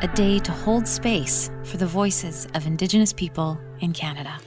[0.02, 4.38] a day to hold space for the voices of Indigenous people in Canada.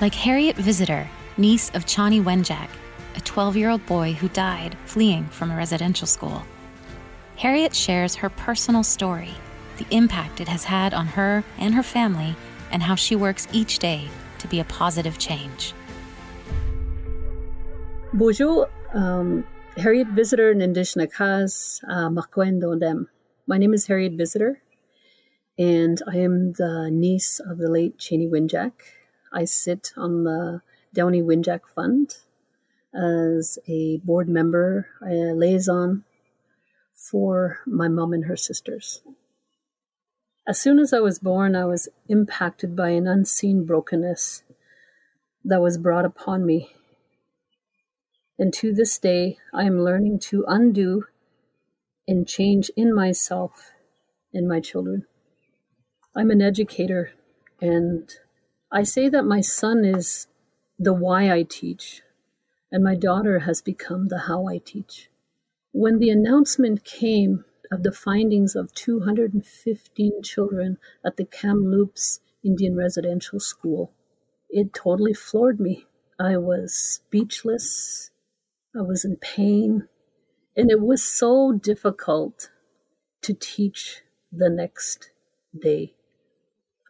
[0.00, 2.68] Like Harriet Visitor, niece of Chanie Wenjack,
[3.16, 6.44] a 12 year old boy who died fleeing from a residential school.
[7.36, 9.34] Harriet shares her personal story,
[9.78, 12.36] the impact it has had on her and her family,
[12.70, 15.74] and how she works each day to be a positive change.
[18.12, 19.44] Bonjour, um,
[19.76, 23.08] Harriet Visitor in Indigenous Kaz, uh, Makwendo Dem.
[23.50, 24.60] My name is Harriet Visitor,
[25.58, 28.72] and I am the niece of the late Chanie Wenjack.
[29.32, 30.60] I sit on the
[30.92, 32.18] Downie Wenjack Fund
[32.94, 36.04] as a board member, a liaison
[36.92, 39.00] for my mom and her sisters.
[40.46, 44.42] As soon as I was born, I was impacted by an unseen brokenness
[45.46, 46.74] that was brought upon me.
[48.38, 51.06] And to this day, I am learning to undo
[52.08, 53.70] and change in myself
[54.32, 55.04] and my children.
[56.16, 57.12] I'm an educator,
[57.60, 58.10] and
[58.72, 60.26] I say that my son is
[60.78, 62.02] the why I teach,
[62.72, 65.10] and my daughter has become the how I teach.
[65.72, 73.38] When the announcement came of the findings of 215 children at the Kamloops Indian Residential
[73.38, 73.92] School,
[74.48, 75.84] it totally floored me.
[76.18, 78.10] I was speechless.
[78.74, 79.88] I was in pain.
[80.58, 82.50] And it was so difficult
[83.22, 85.12] to teach the next
[85.56, 85.94] day.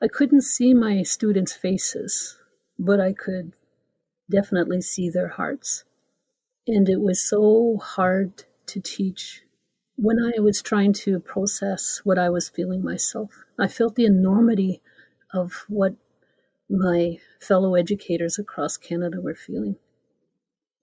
[0.02, 2.38] I couldn't see my students' faces,
[2.78, 3.52] but I could
[4.30, 5.84] definitely see their hearts.
[6.66, 9.42] And it was so hard to teach
[9.96, 13.44] when I was trying to process what I was feeling myself.
[13.58, 14.80] I felt the enormity
[15.34, 15.94] of what
[16.70, 19.76] my fellow educators across Canada were feeling.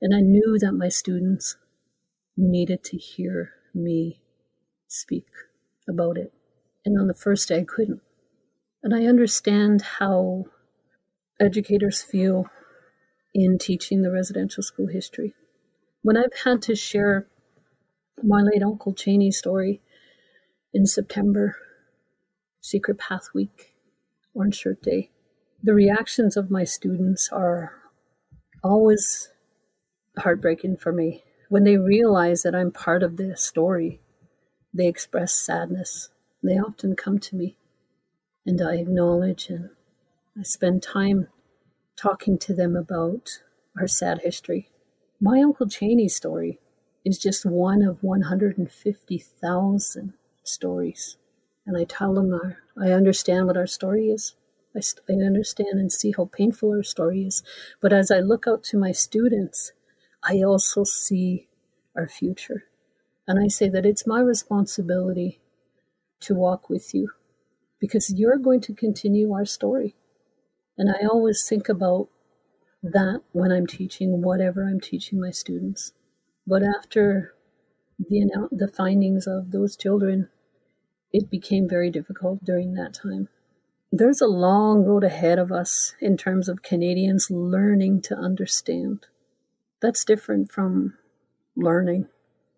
[0.01, 1.57] And I knew that my students
[2.37, 4.21] needed to hear me
[4.87, 5.27] speak
[5.87, 6.33] about it.
[6.85, 8.01] And on the first day, I couldn't.
[8.83, 10.45] And I understand how
[11.39, 12.45] educators feel
[13.33, 15.33] in teaching the residential school history.
[16.01, 17.27] When I've had to share
[18.23, 19.81] my late Uncle Chanie's story
[20.73, 21.57] in September,
[22.61, 23.73] Secret Path Week,
[24.33, 25.09] Orange Shirt Day,
[25.63, 27.73] the reactions of my students are
[28.63, 29.29] always
[30.17, 31.23] heartbreaking for me.
[31.49, 33.99] When they realize that I'm part of this story,
[34.73, 36.09] they express sadness.
[36.43, 37.57] They often come to me
[38.45, 39.69] and I acknowledge and
[40.37, 41.27] I spend time
[41.97, 43.39] talking to them about
[43.79, 44.69] our sad history.
[45.19, 46.59] My Uncle Chanie's story
[47.03, 51.17] is just one of 150,000 stories.
[51.65, 54.35] And I tell them our, I understand what our story is.
[54.75, 57.41] I, I understand and see how painful our story is.
[57.81, 59.71] But as I look out to my students,
[60.27, 61.47] I also see
[61.95, 62.65] our future.
[63.27, 65.39] And I say that it's my responsibility
[66.21, 67.09] to walk with you
[67.79, 69.95] because you're going to continue our story.
[70.77, 72.09] And I always think about
[72.83, 75.93] that when I'm teaching whatever I'm teaching my students.
[76.45, 77.33] But after
[77.99, 80.29] the the findings of those children,
[81.11, 83.29] it became very difficult during that time.
[83.91, 89.07] There's a long road ahead of us in terms of Canadians learning to understand.
[89.85, 90.95] That's different from
[91.55, 92.07] learning.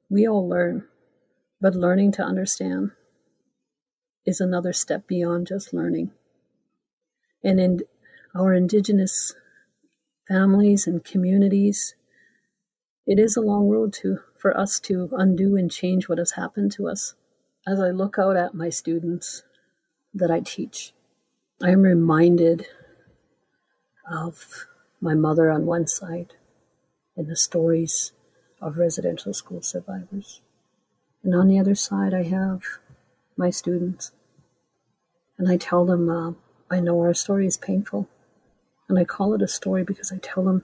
[0.10, 0.86] We all learn,
[1.60, 2.92] but learning to understand
[4.26, 6.12] is another step beyond just learning.
[7.44, 7.82] And in
[8.34, 9.36] our Indigenous
[10.26, 11.96] families and communities,
[13.06, 16.72] it is a long road to for us to undo and change what has happened
[16.78, 17.14] to us.
[17.68, 19.44] As I look out at my students
[20.14, 20.94] that I teach,
[21.62, 22.68] I am reminded
[24.10, 24.66] of
[25.02, 26.34] my mother on one side
[27.18, 28.14] and the stories
[28.62, 30.42] of residential school survivors.
[31.24, 32.62] And on the other side, I have
[33.36, 34.12] my students.
[35.38, 36.34] And I tell them, uh,
[36.72, 38.08] I know our story is painful.
[38.88, 40.64] And I call it a story because I tell them,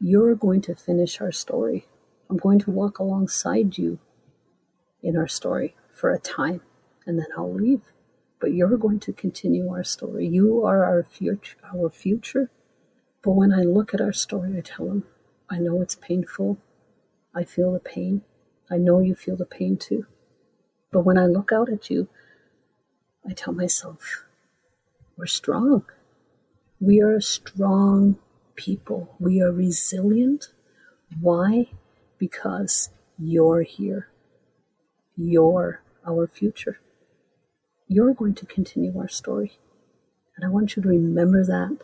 [0.00, 1.86] you're going to finish our story.
[2.28, 3.98] I'm going to walk alongside you
[5.02, 6.60] in our story for a time,
[7.06, 7.82] and then I'll leave.
[8.40, 10.26] But you're going to continue our story.
[10.26, 12.50] You are our future, our future.
[13.22, 15.04] But when I look at our story, I tell them,
[15.50, 16.58] I know it's painful.
[17.34, 18.22] I feel the pain.
[18.70, 20.06] I know you feel the pain too.
[20.90, 22.08] But when I look out at you,
[23.28, 24.24] I tell myself,
[25.16, 25.84] we're strong.
[26.80, 28.16] We are a strong
[28.56, 29.14] people.
[29.18, 30.48] We are resilient.
[31.20, 31.68] Why?
[32.18, 34.08] Because you're here.
[35.16, 36.80] You're our future.
[37.86, 39.58] You're going to continue our story.
[40.36, 41.78] And I want you to remember that.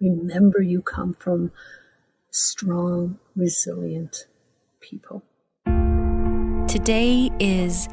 [0.00, 1.52] Remember, you come from
[2.30, 4.26] strong, resilient
[4.80, 5.22] people.
[6.68, 7.88] Today is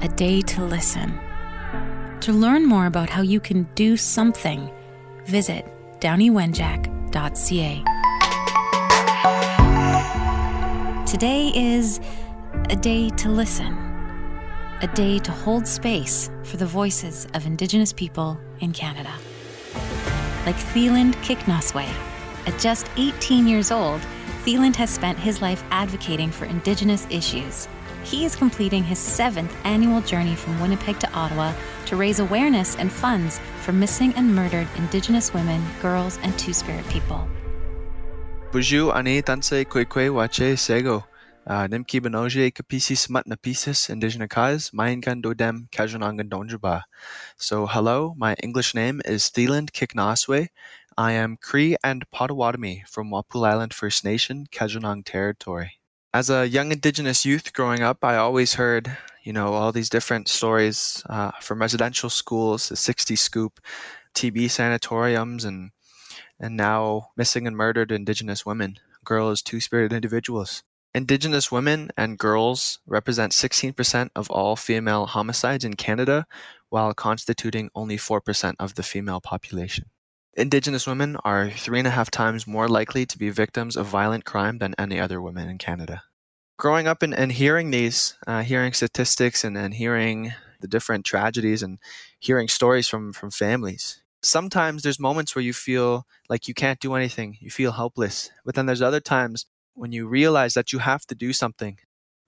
[0.00, 1.18] a day to listen.
[2.20, 4.70] To learn more about how you can do something,
[5.26, 5.66] visit
[6.00, 7.84] downiewenjack.ca.
[11.06, 12.00] Today is
[12.70, 13.72] a day to listen,
[14.82, 19.12] a day to hold space for the voices of Indigenous people in Canada.
[20.46, 21.88] Like Theland Kicknosway,
[22.48, 24.00] at just 18 years old,
[24.44, 27.68] Theland has spent his life advocating for Indigenous issues.
[28.04, 31.52] He is completing his seventh annual journey from Winnipeg to Ottawa
[31.86, 36.88] to raise awareness and funds for missing and murdered Indigenous women, girls, and Two Spirit
[36.88, 37.28] people.
[38.50, 41.04] Buju ani tanse kwekwe wache sego.
[41.46, 46.82] Ah, Nimki benoje kapisi smat napisis indigenous kaz, mayangan dodem kajanangan.
[47.36, 50.48] So hello, my English name is Theland Kicknosway.
[50.98, 55.74] I am Cree and Potawatomi from Walpole Island First Nation, Kajanang Territory.
[56.12, 60.26] As a young Indigenous youth growing up, I always heard, you know, all these different
[60.26, 63.60] stories uh, from residential schools, the 60 Scoop,
[64.16, 65.70] TB sanatoriums, and
[66.40, 70.64] and now missing and murdered Indigenous women, girls, two-spirited individuals.
[70.96, 76.26] Indigenous women and girls represent 16% of all female homicides in Canada,
[76.70, 79.84] while constituting only 4% of the female population.
[80.38, 84.24] Indigenous women are three and a half times more likely to be victims of violent
[84.24, 86.04] crime than any other women in Canada.
[86.56, 91.60] Growing up and, and hearing these, uh, hearing statistics and, and hearing the different tragedies
[91.60, 91.80] and
[92.20, 96.94] hearing stories from, from families, sometimes there's moments where you feel like you can't do
[96.94, 98.30] anything, you feel helpless.
[98.44, 101.78] But then there's other times when you realize that you have to do something.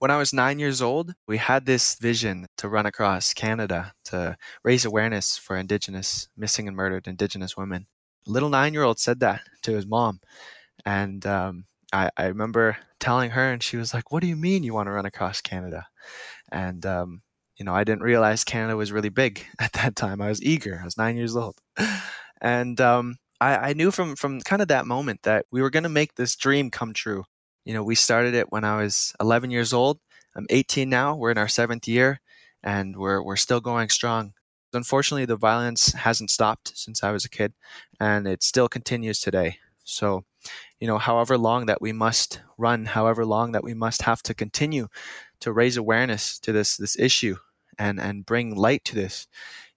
[0.01, 4.37] When I was nine years old, we had this vision to run across Canada to
[4.65, 7.87] raise awareness for Indigenous, missing and murdered Indigenous women
[8.31, 10.21] little nine year old said that to his mom.
[10.85, 14.63] And um, I, I, remember telling her, and she was like, What do you mean
[14.63, 15.87] you want to run across Canada?
[16.51, 17.23] And, um,
[17.59, 20.21] you know, I didn't realize Canada was really big at that time.
[20.21, 21.59] I was eager, I was nine years old.
[22.43, 25.83] And um, I, I knew from, from kind of that moment that we were going
[25.83, 27.25] to make this dream come true.
[27.65, 29.99] You know, we started it when I was 11 years old.
[30.35, 31.17] I'm 18 now.
[31.17, 32.21] We're in our seventh year,
[32.63, 34.33] and we're we're still going strong.
[34.73, 37.53] Unfortunately, the violence hasn't stopped since I was a kid,
[37.99, 39.59] and it still continues today.
[39.85, 40.25] So,
[40.79, 44.35] you know, however long that we must run, however long that we must have to
[44.35, 44.89] continue
[45.41, 47.37] to raise awareness to this this issue
[47.79, 49.27] and and bring light to this,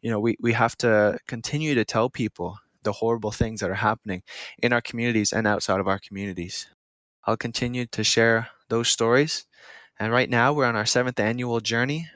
[0.02, 3.76] you know, we, we have to continue to tell people the horrible things that are
[3.76, 4.22] happening
[4.62, 6.68] in our communities and outside of our communities.
[7.26, 9.46] I'll continue to share those stories.
[10.00, 12.10] And right now, we're on our seventh annual journey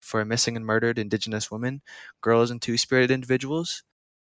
[0.00, 1.82] for a missing and murdered Indigenous women,
[2.20, 3.82] girls, and two spirited individuals.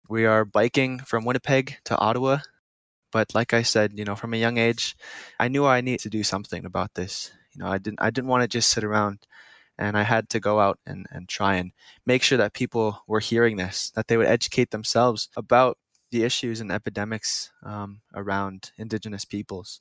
[0.09, 2.39] We are biking from Winnipeg to Ottawa.
[3.13, 4.97] But like I said, you know, from a young age,
[5.39, 7.31] I knew I needed to do something about this.
[7.55, 9.21] You know, I didn't I didn't want to just sit around
[9.79, 11.73] and I had to go out and, and try and
[12.07, 15.79] make sure that people were hearing this, that they would educate themselves about
[16.11, 19.81] the issues and epidemics um, around Indigenous peoples.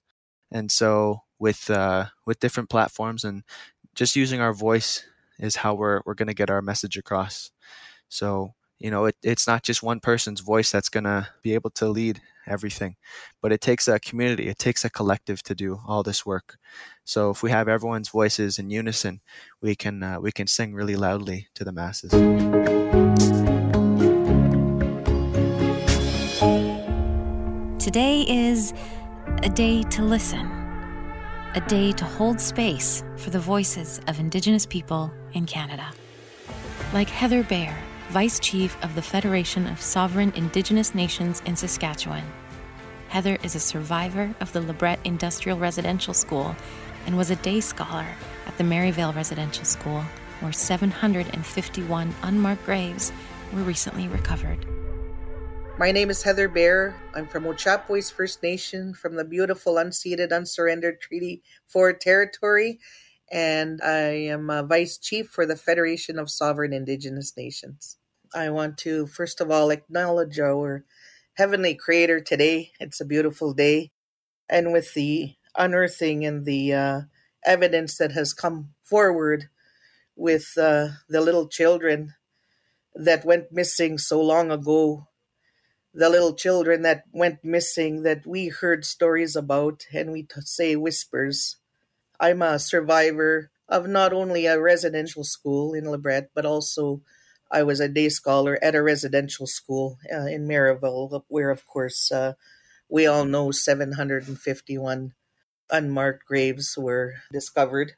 [0.52, 3.44] And so, with uh, with different platforms and
[3.96, 5.04] just using our voice
[5.40, 7.52] is how we're we're going to get our message across.
[8.10, 11.70] So you know, it, it's not just one person's voice that's going to be able
[11.72, 12.98] to lead everything,
[13.42, 16.58] but it takes a community, it takes a collective to do all this work.
[17.06, 19.22] So if we have everyone's voices in unison,
[19.62, 22.12] we can uh, we can sing really loudly to the masses.
[27.80, 28.74] Today is
[29.44, 30.50] a day to listen,
[31.56, 35.86] a day to hold space for the voices of Indigenous people in Canada.
[36.94, 37.78] Like Heather Bear,
[38.10, 42.24] Vice Chief of the Federation of Sovereign Indigenous Nations in Saskatchewan.
[43.10, 46.56] Heather is a survivor of the Lebret Industrial Residential School
[47.06, 48.08] and was a day scholar
[48.48, 50.04] at the Marieval Residential School,
[50.40, 53.12] where 751 unmarked graves
[53.54, 54.66] were recently recovered.
[55.80, 56.96] My name is Heather Bear.
[57.16, 62.80] I'm from Ochapowace First Nation from the beautiful unceded, unsurrendered Treaty 4 territory,
[63.32, 67.98] and I am a Vice Chief for the Federation of Sovereign Indigenous Nations.
[68.36, 70.86] I want to, first of all, acknowledge our
[71.38, 72.72] Heavenly Creator today.
[72.80, 73.90] It's a beautiful day.
[74.48, 77.02] And with the unearthing and the uh,
[77.46, 79.50] evidence that has come forward
[80.16, 82.14] with uh, the little children
[82.94, 85.08] that went missing so long ago,
[85.94, 90.76] the little children that went missing that we heard stories about and we t- say
[90.76, 91.58] whispers.
[92.20, 97.02] I'm a survivor of not only a residential school in Lebret, but also
[97.52, 102.12] I was a day scholar at a residential school uh, in Marieval, where, of course,
[102.12, 102.34] uh,
[102.90, 105.14] we all know 751
[105.70, 107.94] unmarked graves were discovered.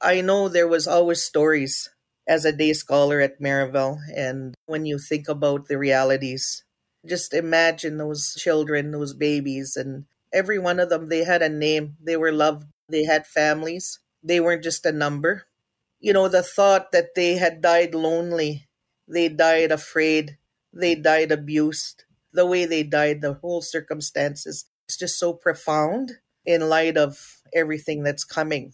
[0.00, 1.90] I know there was always stories
[2.28, 6.62] as a day scholar at Marieval, and when you think about the realities,
[7.06, 11.96] just imagine those children, those babies, and every one of them, they had a name.
[12.02, 12.66] They were loved.
[12.88, 14.00] They had families.
[14.22, 15.46] They weren't just a number.
[15.98, 18.68] You know, the thought that they had died lonely
[19.10, 20.38] they died afraid.
[20.72, 22.04] They died abused.
[22.32, 26.12] The way they died, the whole circumstances, it's just so profound
[26.46, 28.72] in light of everything that's coming.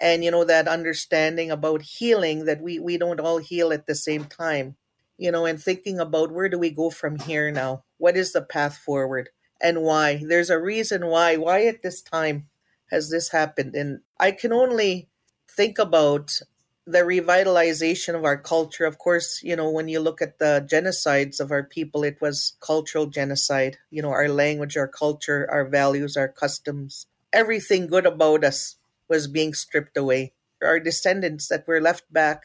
[0.00, 3.94] And you know, that understanding about healing that we, we don't all heal at the
[3.94, 4.76] same time,
[5.18, 7.84] you know, and thinking about where do we go from here now?
[7.98, 10.22] What is the path forward and why?
[10.24, 11.36] There's a reason why.
[11.36, 12.48] Why at this time
[12.90, 13.74] has this happened?
[13.74, 15.08] And I can only
[15.48, 16.40] think about
[16.86, 18.84] the revitalization of our culture.
[18.84, 22.56] Of course, you know, when you look at the genocides of our people, it was
[22.60, 23.78] cultural genocide.
[23.90, 28.76] You know, our language, our culture, our values, our customs, everything good about us
[29.08, 30.32] was being stripped away.
[30.62, 32.44] Our descendants that were left back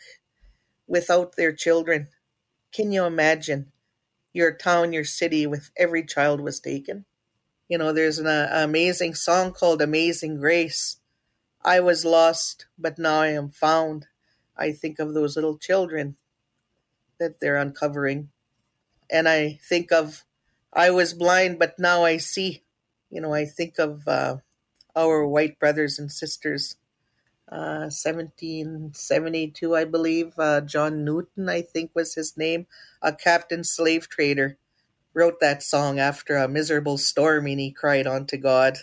[0.87, 2.07] without their children.
[2.71, 3.71] Can you imagine
[4.33, 7.05] your town, your city, with every child was taken?
[7.67, 10.97] You know, there's an uh, amazing song called Amazing Grace.
[11.63, 14.07] I was lost, but now I am found.
[14.57, 16.15] I think of those little children
[17.19, 18.29] that they're uncovering.
[19.09, 20.23] And I think of,
[20.73, 22.63] I was blind, but now I see.
[23.09, 24.37] You know, I think of uh,
[24.95, 26.77] our white brothers and sisters.
[27.51, 32.65] Uh, 1772, I believe, uh, John Newton, I think was his name,
[33.01, 34.57] a captain slave trader,
[35.13, 38.77] wrote that song after a miserable storm and he cried unto God.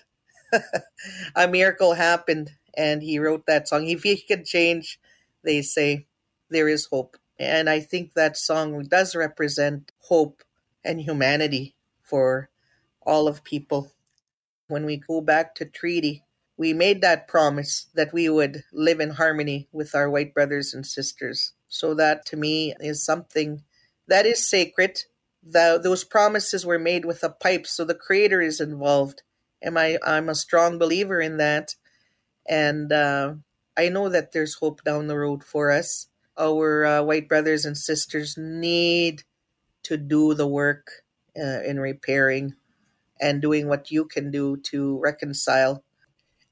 [1.35, 3.87] a miracle happened and he wrote that song.
[3.87, 5.01] If he could change
[5.43, 6.07] they say
[6.51, 7.17] there is hope.
[7.39, 10.43] And I think that song does represent hope
[10.85, 12.51] and humanity for
[13.03, 13.93] all of people.
[14.67, 16.25] When we go back to treaty,
[16.59, 20.85] we made that promise that we would live in harmony with our white brothers and
[20.85, 21.53] sisters.
[21.69, 23.63] So that to me is something
[24.09, 25.05] that is sacred.
[25.43, 29.23] The, those promises were made with a pipe, so the creator is involved.
[29.63, 29.99] Am I?
[30.05, 31.75] I'm a strong believer in that,
[32.49, 33.35] and uh,
[33.77, 36.09] I know that there's hope down the road for us.
[36.39, 39.23] Our uh, white brothers and sisters need
[39.85, 41.03] to do the work
[41.37, 42.55] uh, in repairing
[43.21, 45.85] and doing what you can do to reconcile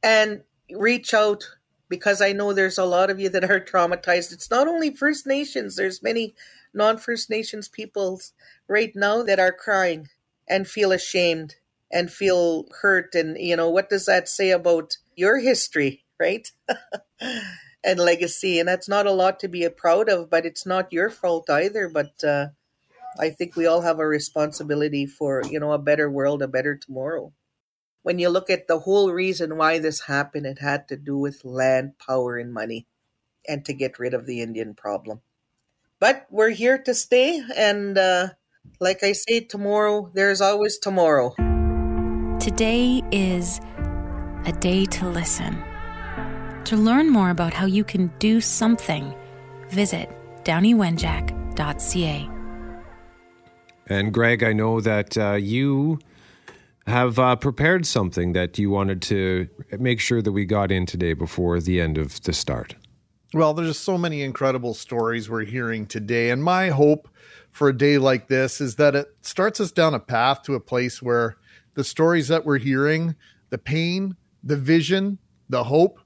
[0.07, 1.43] and reach out
[1.89, 4.33] because I know there's a lot of you that are traumatized.
[4.33, 6.35] It's not only First Nations, there's many
[6.73, 8.33] non First Nations peoples
[8.69, 10.09] right now that are crying
[10.49, 11.57] and feel ashamed
[11.91, 13.17] and feel hurt.
[13.17, 16.49] And, you know, what does that say about your history, right?
[17.85, 18.61] and legacy?
[18.61, 21.89] And that's not a lot to be proud of, but it's not your fault either.
[21.89, 22.49] But uh,
[23.19, 26.77] I think we all have a responsibility for, you know, a better world, a better
[26.77, 27.33] tomorrow
[28.07, 31.45] when you look at the whole reason why this happened, it had to do with
[31.45, 32.87] land, power, and money,
[33.49, 35.23] and to get rid of the Indian problem.
[35.99, 38.29] But we're here to stay, and uh,
[38.79, 41.35] like I say, tomorrow, there's always tomorrow.
[42.39, 43.61] Today is
[44.45, 45.61] a day to listen.
[46.67, 49.13] To learn more about how you can do something,
[49.69, 50.09] visit
[50.45, 52.31] downiewenjack.ca.
[53.89, 55.99] And Greg, I know that uh, you
[56.87, 61.13] have uh, prepared something that you wanted to make sure that we got in today
[61.13, 62.77] before the end of the start.
[63.35, 66.31] Well, there's so many incredible stories we're hearing today.
[66.31, 67.09] And my hope
[67.51, 70.61] for a day like this is that it starts us down a path to a
[70.61, 71.37] place where
[71.75, 73.17] the stories that we're hearing,
[73.51, 75.19] the pain, the vision,
[75.49, 75.99] the hope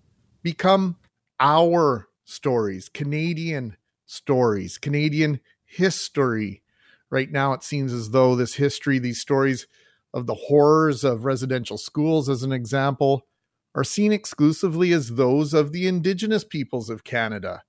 [0.42, 0.96] become
[1.38, 3.76] our stories, Canadian
[4.06, 6.62] stories, Canadian history.
[7.10, 9.66] Right now, it seems as though this history, these stories,
[10.12, 13.26] of the horrors of residential schools, as an example,
[13.74, 17.62] are seen exclusively as those of the Indigenous peoples of Canada.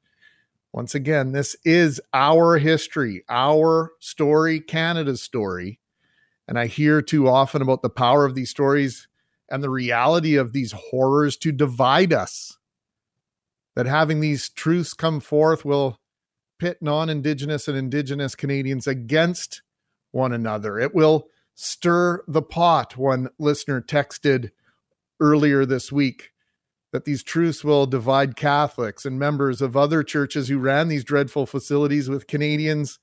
[0.74, 5.80] Once again, this is our history, our story, Canada's story.
[6.48, 9.08] And I hear too often about the power of these stories
[9.50, 12.58] and the reality of these horrors to divide us.
[13.76, 15.98] That having these truths come forth will
[16.58, 19.62] pit non Indigenous and Indigenous Canadians against
[20.12, 20.78] one another.
[20.80, 24.52] It will stir the pot, one listener texted
[25.20, 26.32] earlier this week
[26.92, 31.46] that these truths will divide Catholics and members of other churches who ran these dreadful
[31.46, 33.00] facilities with Canadians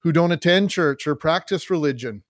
[0.00, 2.22] who don't attend church or practice religion.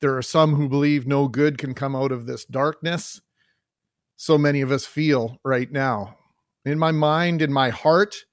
[0.00, 3.20] There are some who believe no good can come out of this darkness.
[4.16, 6.18] So many of us feel right now.
[6.64, 8.24] In my mind, in my heart,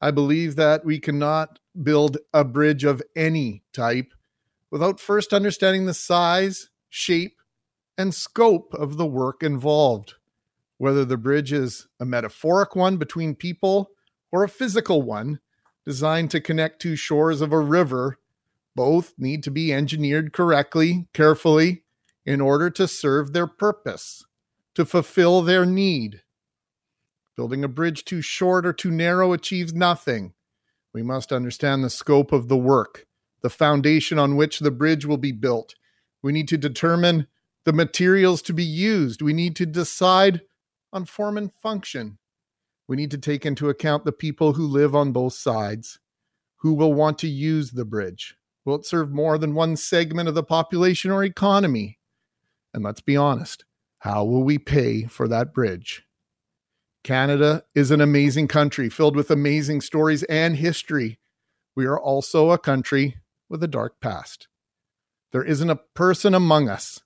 [0.00, 4.12] I believe that we cannot build a bridge of any type
[4.72, 7.36] without first understanding the size, shape,
[7.98, 10.14] and scope of the work involved.
[10.78, 13.90] Whether the bridge is a metaphoric one between people
[14.32, 15.40] or a physical one
[15.84, 18.18] designed to connect two shores of a river,
[18.74, 21.84] both need to be engineered correctly, carefully,
[22.24, 24.24] in order to serve their purpose,
[24.74, 26.22] to fulfill their need.
[27.36, 30.32] Building a bridge too short or too narrow achieves nothing.
[30.94, 33.06] We must understand the scope of the work
[33.42, 35.74] the foundation on which the bridge will be built.
[36.22, 37.26] We need to determine
[37.64, 39.22] the materials to be used.
[39.22, 40.42] We need to decide
[40.92, 42.18] on form and function.
[42.88, 45.98] We need to take into account the people who live on both sides,
[46.58, 48.36] who will want to use the bridge.
[48.64, 51.98] Will it serve more than one segment of the population or economy?
[52.74, 53.64] And let's be honest,
[53.98, 56.04] how will we pay for that bridge?
[57.04, 61.18] Canada is an amazing country filled with amazing stories and history.
[61.74, 63.16] We are also a country
[63.52, 64.48] with a dark past.
[65.30, 67.00] There isn't a person among us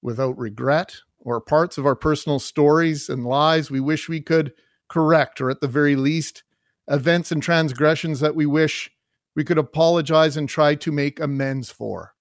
[0.00, 4.54] without regret or parts of our personal stories and lies we wish we could
[4.88, 6.42] correct, or at the very least,
[6.88, 8.90] events and transgressions that we wish
[9.36, 12.14] we could apologize and try to make amends for.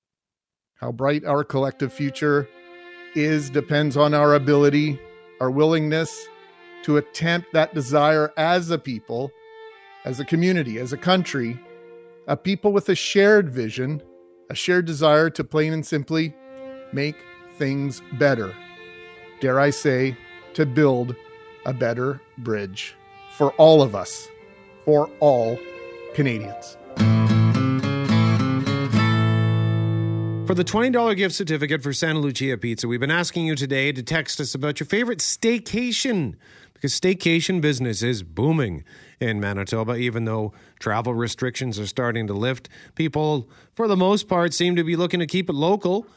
[0.81, 2.49] How bright our collective future
[3.15, 4.99] is depends on our ability,
[5.39, 6.27] our willingness
[6.83, 9.31] to attempt that desire as a people,
[10.03, 11.57] as a community, as a country,
[12.27, 14.01] a people with a shared vision,
[14.49, 16.35] a shared desire to plain and simply
[16.91, 17.15] make
[17.57, 18.53] things better.
[19.39, 20.17] Dare I say,
[20.53, 21.15] to build
[21.65, 22.95] a better bridge
[23.37, 24.27] for all of us,
[24.83, 25.57] for all
[26.15, 26.77] Canadians.
[30.47, 34.01] For the $20 gift certificate for Santa Lucia Pizza, we've been asking you today to
[34.01, 36.35] text us about your favorite staycation
[36.73, 38.83] because staycation business is booming
[39.19, 42.69] in Manitoba, even though travel restrictions are starting to lift.
[42.95, 46.07] People, for the most part, seem to be looking to keep it local.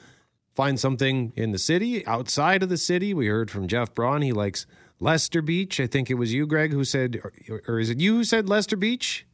[0.55, 3.14] Find something in the city, outside of the city.
[3.14, 4.22] We heard from Jeff Braun.
[4.22, 4.66] He likes
[4.98, 5.80] Lester Beach.
[5.80, 8.48] I think it was you, Greg, who said, or, or is it you who said
[8.48, 9.26] Lester Beach?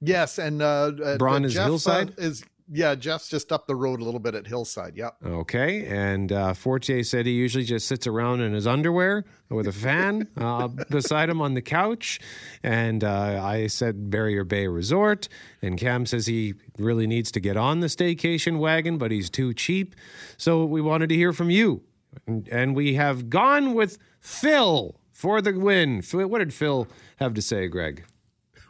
[0.00, 2.10] Yes, and uh, uh Braun is Jeff, Hillside.
[2.10, 2.44] Uh, is
[2.74, 4.96] Yeah, Jeff's just up the road a little bit at Hillside.
[4.96, 5.16] Yep.
[5.26, 5.84] Okay.
[5.86, 10.26] And uh, Fortier said he usually just sits around in his underwear with a fan
[10.38, 12.18] uh, beside him on the couch.
[12.62, 15.28] And uh, I said Barrier Bay Resort.
[15.60, 19.52] And Cam says he really needs to get on the staycation wagon, but he's too
[19.52, 19.94] cheap.
[20.38, 21.82] So we wanted to hear from you.
[22.26, 26.02] And, and we have gone with Phil for the win.
[26.10, 28.04] What did Phil have to say, Greg?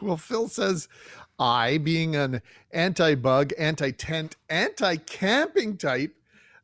[0.00, 0.88] Well, Phil says,
[1.42, 2.40] I, being an
[2.70, 6.14] anti bug, anti tent, anti camping type,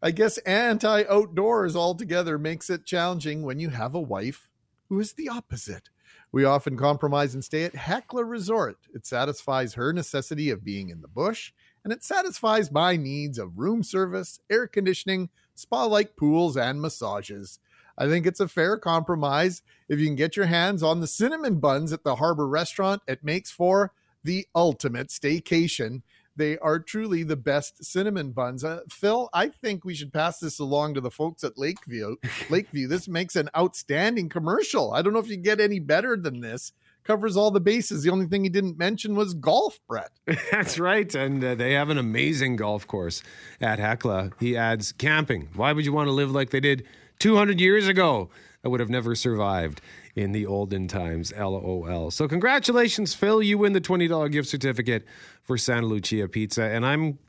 [0.01, 4.49] I guess anti outdoors altogether makes it challenging when you have a wife
[4.89, 5.89] who is the opposite.
[6.31, 8.79] We often compromise and stay at Hecla Resort.
[8.95, 11.53] It satisfies her necessity of being in the bush,
[11.83, 17.59] and it satisfies my needs of room service, air conditioning, spa like pools, and massages.
[17.97, 19.63] I think it's a fair compromise.
[19.89, 23.25] If you can get your hands on the cinnamon buns at the Harbor Restaurant, it
[23.25, 23.93] makes for
[24.29, 26.03] the ultimate staycation.
[26.37, 28.63] They are truly the best cinnamon buns.
[28.63, 32.17] Uh, Phil, I think we should pass this along to the folks at Lakeview.
[32.51, 34.93] Lakeview, this makes an outstanding commercial.
[34.93, 36.73] I don't know if you get any better than this.
[37.05, 38.03] Covers all the bases.
[38.03, 40.11] The only thing he didn't mention was golf, Brett.
[40.53, 41.13] That's right.
[41.15, 43.23] And uh, they have an amazing golf course
[43.63, 44.33] at Hecla.
[44.39, 45.49] He adds camping.
[45.55, 46.85] Why would you want to live like they did
[47.19, 48.29] 200 years ago?
[48.63, 49.81] I would have never survived
[50.19, 51.33] in the olden times.
[51.33, 52.11] LOL.
[52.11, 53.41] So, congratulations, Phil.
[53.41, 55.07] You win the $20 gift certificate
[55.45, 56.65] for Santa Lucia Pizza.
[56.65, 57.21] And I'm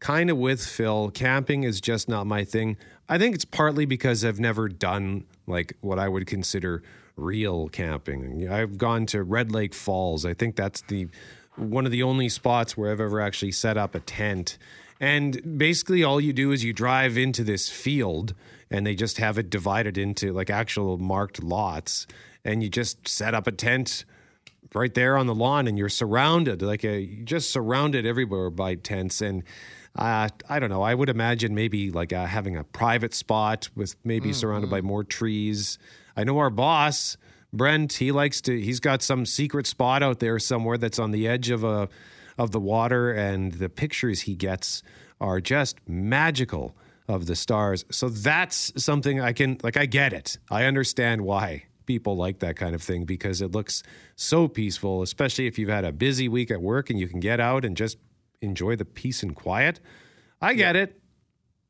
[0.00, 1.10] kind of with Phil.
[1.12, 2.76] Camping is just not my thing.
[3.08, 6.82] I think it's partly because I've never done like what I would consider
[7.16, 8.48] real camping.
[8.50, 10.26] I've gone to Red Lake Falls.
[10.26, 11.06] I think that's the
[11.54, 14.58] one of the only spots where I've ever actually set up a tent.
[14.98, 18.34] And basically all you do is you drive into this field
[18.72, 22.06] and they just have it divided into like actual marked lots
[22.44, 24.04] and you just set up a tent
[24.74, 28.74] right there on the lawn and you're surrounded like a you're just surrounded everywhere by
[28.74, 29.42] tents and
[29.94, 30.80] uh, I don't know.
[30.80, 35.04] I would imagine maybe like uh, having a private spot with maybe surrounded by more
[35.04, 35.78] trees.
[36.16, 37.18] I know our boss
[37.52, 37.92] Brent.
[37.94, 38.58] He likes to.
[38.58, 41.88] He's got some secret spot out there somewhere that's on the edge of a
[42.38, 44.82] of the water, and the pictures he gets
[45.20, 46.74] are just magical
[47.08, 47.84] of the stars.
[47.90, 49.76] So that's something I can like.
[49.76, 50.38] I get it.
[50.50, 53.82] I understand why people like that kind of thing because it looks
[54.16, 57.40] so peaceful, especially if you've had a busy week at work and you can get
[57.40, 57.98] out and just
[58.40, 59.80] enjoy the peace and quiet.
[60.40, 61.00] I get it.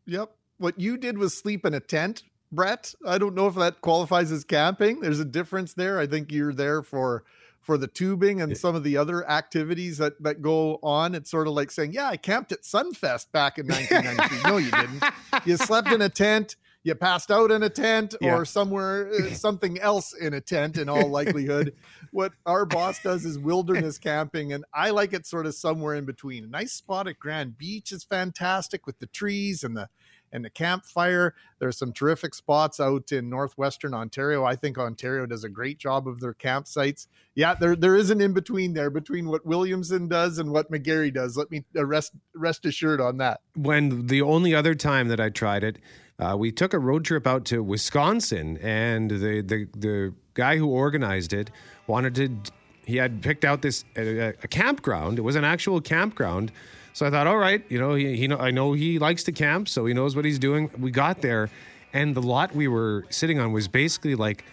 [0.07, 0.31] Yep.
[0.59, 2.95] What you did was sleep in a tent, Brett.
[3.07, 5.01] I don't know if that qualifies as camping.
[5.01, 5.99] There's a difference there.
[5.99, 7.25] I think you're there for
[7.61, 11.15] for the tubing and some of the other activities that that go on.
[11.15, 14.71] It's sort of like saying, "Yeah, I camped at Sunfest back in 1993." no, you
[14.71, 15.05] didn't.
[15.47, 16.57] You slept in a tent.
[16.85, 18.35] You passed out in a tent Yeah.
[18.37, 20.77] or somewhere, uh, something else in a tent.
[20.77, 21.75] In all likelihood,
[22.11, 26.05] what our boss does is wilderness camping, and I like it sort of somewhere in
[26.05, 26.45] between.
[26.45, 29.89] A nice spot at Grand Beach is fantastic with the trees and the
[30.35, 31.35] and the campfire.
[31.59, 34.45] There's some terrific spots out in northwestern Ontario.
[34.47, 37.07] I think Ontario does a great job of their campsites.
[37.35, 41.13] Yeah, there there is an in between there between what Williamson does and what McGarry
[41.13, 41.37] does.
[41.37, 43.41] Let me uh, rest rest assured on that.
[43.55, 45.79] when the only other time that I tried it,
[46.23, 50.69] uh, we took a road trip out to Wisconsin, and the the the guy who
[50.69, 51.51] organized it
[51.87, 52.53] wanted to.
[52.85, 55.19] He had picked out this a, a campground.
[55.19, 56.53] It was an actual campground.
[56.95, 59.33] So I thought, all right, you know, he, he know, I know he likes to
[59.33, 60.71] camp, so he knows what he's doing.
[60.79, 61.49] We got there,
[61.93, 64.45] and the lot we were sitting on was basically like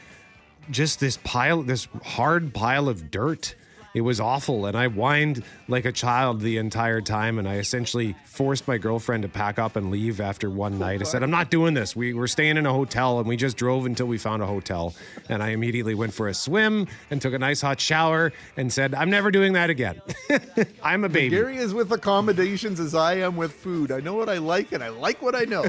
[0.69, 3.55] just this pile, this hard pile of dirt.
[3.93, 7.39] It was awful, and I whined like a child the entire time.
[7.39, 11.01] And I essentially forced my girlfriend to pack up and leave after one night.
[11.01, 11.95] I said, "I'm not doing this.
[11.95, 14.93] We were staying in a hotel, and we just drove until we found a hotel."
[15.27, 18.93] And I immediately went for a swim and took a nice hot shower and said,
[18.93, 20.01] "I'm never doing that again."
[20.83, 21.35] I'm a baby.
[21.35, 23.91] Gary is with accommodations as I am with food.
[23.91, 25.63] I know what I like and I like what I know.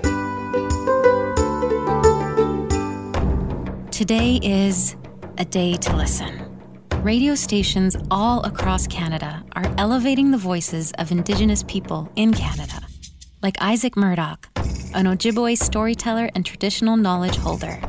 [3.91, 4.97] Today is
[5.39, 6.50] a day to listen.
[7.03, 12.79] Radio stations all across Canada are elevating the voices of Indigenous people in Canada,
[13.43, 14.47] like Isaac Murdoch,
[14.93, 17.81] an Ojibwe storyteller and traditional knowledge holder.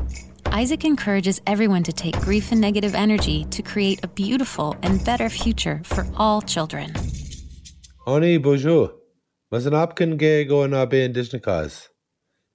[0.46, 5.28] Isaac encourages everyone to take grief and negative energy to create a beautiful and better
[5.28, 6.90] future for all children.
[8.06, 8.94] Oni bonjour.
[9.50, 11.06] Mas an apkin ge go na be
[11.38, 11.90] cause.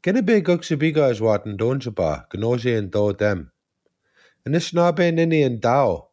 [0.03, 3.51] Gena be guk shabiga jwaten donjaba, gnoje and do dem.
[4.43, 6.06] And ish na be nini and dao.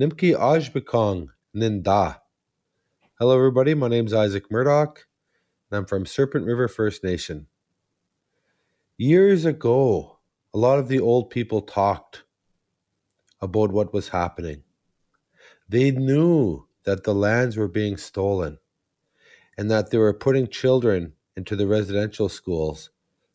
[0.00, 2.14] Nimki ajbekong nin da.
[3.18, 5.06] Hello everybody, my name is Isaac Murdoch,
[5.70, 7.48] and I'm from Serpent River First Nation.
[8.96, 10.20] Years ago,
[10.54, 12.22] a lot of the old people talked
[13.42, 14.62] about what was happening.
[15.68, 18.56] They knew that the lands were being stolen
[19.58, 22.88] and that they were putting children into the residential schools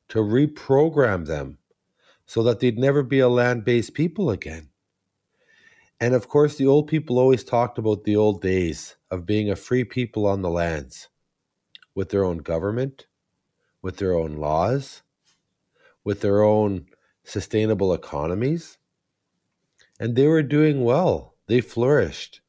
[0.10, 1.60] to reprogram them
[2.26, 4.70] so that they'd never be a land based people again.
[6.00, 9.56] And of course, the old people always talked about the old days of being a
[9.56, 11.10] free people on the lands
[11.94, 13.08] with their own government,
[13.82, 15.04] with their own laws,
[16.04, 16.88] with their own
[17.24, 18.78] sustainable economies.
[20.00, 22.42] And they were doing well, they flourished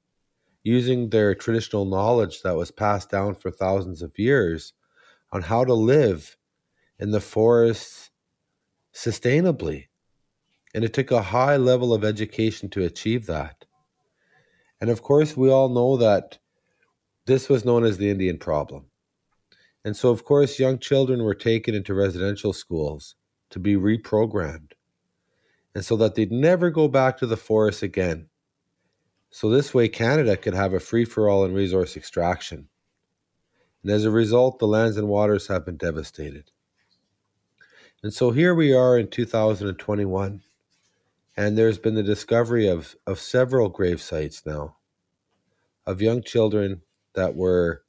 [0.64, 4.72] using their traditional knowledge that was passed down for thousands of years
[5.30, 6.36] on how to live
[6.99, 8.11] in the forests
[8.92, 9.86] sustainably.
[10.77, 13.64] And it took a high level of education to achieve that.
[14.81, 16.39] And of course, we all know that
[17.24, 18.85] this was known as the Indian problem.
[19.85, 23.14] And so, of course, young children were taken into residential schools
[23.51, 24.72] to be reprogrammed.
[25.74, 28.29] And so that they'd never go back to the forest again.
[29.31, 32.68] So, this way, Canada could have a free for all in resource extraction.
[33.83, 36.51] And as a result, the lands and waters have been devastated.
[38.03, 40.43] And so here we are in 2021,
[41.37, 44.76] and there's been the discovery of, of several grave sites now
[45.87, 46.82] of young children
[47.14, 47.82] that were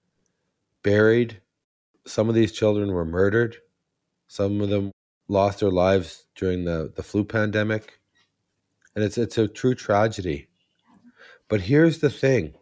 [0.83, 1.41] buried.
[2.05, 3.57] Some of these children were murdered.
[4.27, 4.91] Some of them
[5.27, 7.99] lost their lives during the, the flu pandemic.
[8.95, 10.47] And it's, it's a true tragedy.
[11.49, 12.53] But here's the thing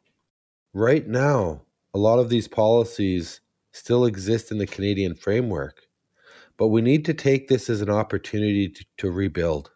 [0.73, 1.61] right now,
[1.93, 5.81] a lot of these policies still exist in the Canadian framework.
[6.57, 9.71] But we need to take this as an opportunity to, to rebuild.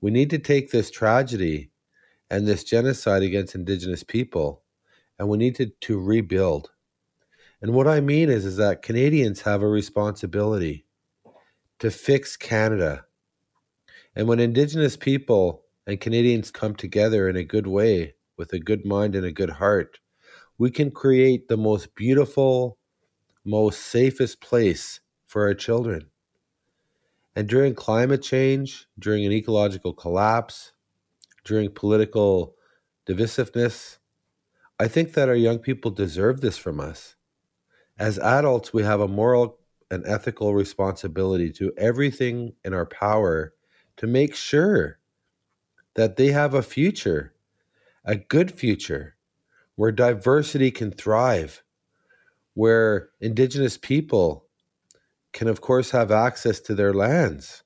[0.00, 1.70] We need to take this tragedy
[2.30, 4.62] and this genocide against Indigenous people
[5.18, 6.70] and we need to, to rebuild.
[7.60, 10.86] And what I mean is, is that Canadians have a responsibility
[11.80, 13.04] to fix Canada.
[14.14, 18.84] And when Indigenous people and Canadians come together in a good way, with a good
[18.86, 19.98] mind and a good heart,
[20.58, 22.78] we can create the most beautiful,
[23.44, 26.06] most safest place for our children.
[27.38, 30.72] And during climate change, during an ecological collapse,
[31.44, 32.56] during political
[33.06, 33.98] divisiveness,
[34.80, 37.14] I think that our young people deserve this from us.
[37.96, 43.54] As adults, we have a moral and ethical responsibility to everything in our power
[43.98, 44.98] to make sure
[45.94, 47.34] that they have a future,
[48.04, 49.14] a good future,
[49.76, 51.62] where diversity can thrive,
[52.54, 54.47] where Indigenous people
[55.32, 57.62] can of course have access to their lands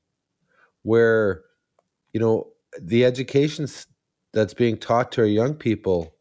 [0.82, 1.42] where
[2.12, 2.48] you know
[2.80, 3.66] the education
[4.32, 6.14] that's being taught to our young people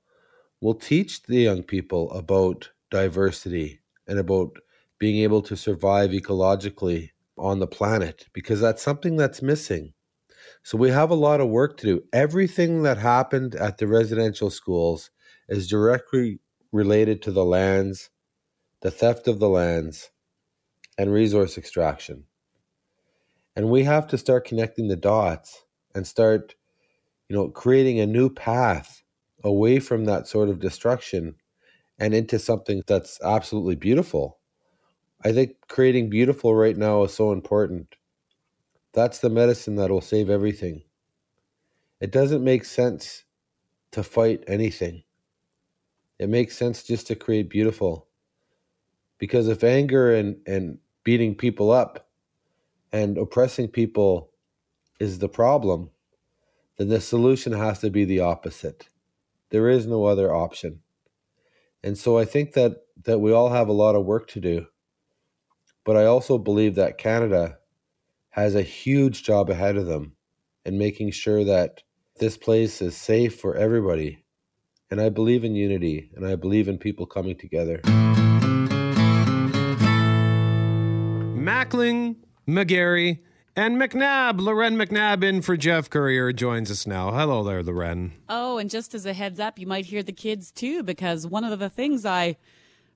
[0.61, 4.57] will teach the young people about diversity and about
[4.99, 9.93] being able to survive ecologically on the planet because that's something that's missing.
[10.63, 12.03] So we have a lot of work to do.
[12.13, 15.09] Everything that happened at the residential schools
[15.49, 16.39] is directly
[16.71, 18.11] related to the lands,
[18.81, 20.11] the theft of the lands,
[20.97, 22.25] and resource extraction.
[23.55, 25.63] And we have to start connecting the dots
[25.95, 26.55] and start,
[27.29, 29.03] you know, creating a new path
[29.43, 31.35] away from that sort of destruction
[31.99, 34.39] and into something that's absolutely beautiful.
[35.23, 37.95] I think creating beautiful right now is so important.
[38.93, 40.83] That's the medicine that will save everything.
[42.01, 43.23] It doesn't make sense
[43.91, 45.03] to fight anything.
[46.19, 48.07] It makes sense just to create beautiful.
[49.21, 52.09] Because if anger and, and beating people up
[52.91, 54.31] and oppressing people
[54.99, 55.91] is the problem,
[56.77, 58.89] then the solution has to be the opposite.
[59.51, 60.79] There is no other option.
[61.83, 64.65] And so I think that, that we all have a lot of work to do.
[65.85, 67.59] But I also believe that Canada
[68.31, 70.13] has a huge job ahead of them
[70.65, 71.83] in making sure that
[72.17, 74.25] this place is safe for everybody.
[74.89, 77.81] And I believe in unity and I believe in people coming together.
[81.41, 82.17] Mackling,
[82.47, 83.19] McGarry,
[83.55, 84.39] and McNabb.
[84.39, 87.11] Loren McNabb in for Jeff Currier joins us now.
[87.11, 88.13] Hello there, Loren.
[88.29, 91.43] Oh, and just as a heads up, you might hear the kids too, because one
[91.43, 92.37] of the things I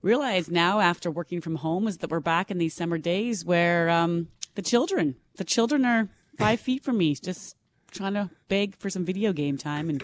[0.01, 3.89] realize now after working from home is that we're back in these summer days where
[3.89, 7.55] um, the children, the children are five feet from me, just
[7.91, 10.03] trying to beg for some video game time, and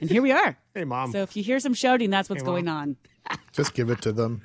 [0.00, 0.58] and here we are.
[0.74, 1.10] Hey, mom.
[1.10, 2.96] So if you hear some shouting, that's what's Hey, going on.
[3.52, 4.42] Just give it to them.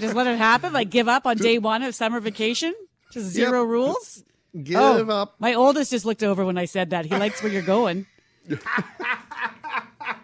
[0.00, 0.72] Just let it happen.
[0.72, 2.74] Like give up on day one of summer vacation.
[3.12, 3.68] Just zero Yep.
[3.68, 4.24] rules.
[4.62, 5.34] Give Oh, up.
[5.38, 7.04] My oldest just looked over when I said that.
[7.06, 8.06] He likes where you're going.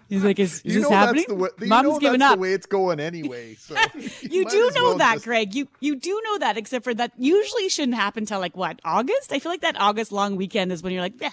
[0.09, 2.35] He's like, "Is, is you this know happening?" that's the way, Mom's giving up.
[2.37, 3.55] the way it's going anyway.
[3.55, 3.75] So
[4.23, 5.55] You do know well that, just- Greg.
[5.55, 9.33] You you do know that, except for that usually shouldn't happen till like what August.
[9.33, 11.31] I feel like that August long weekend is when you're like, yeah.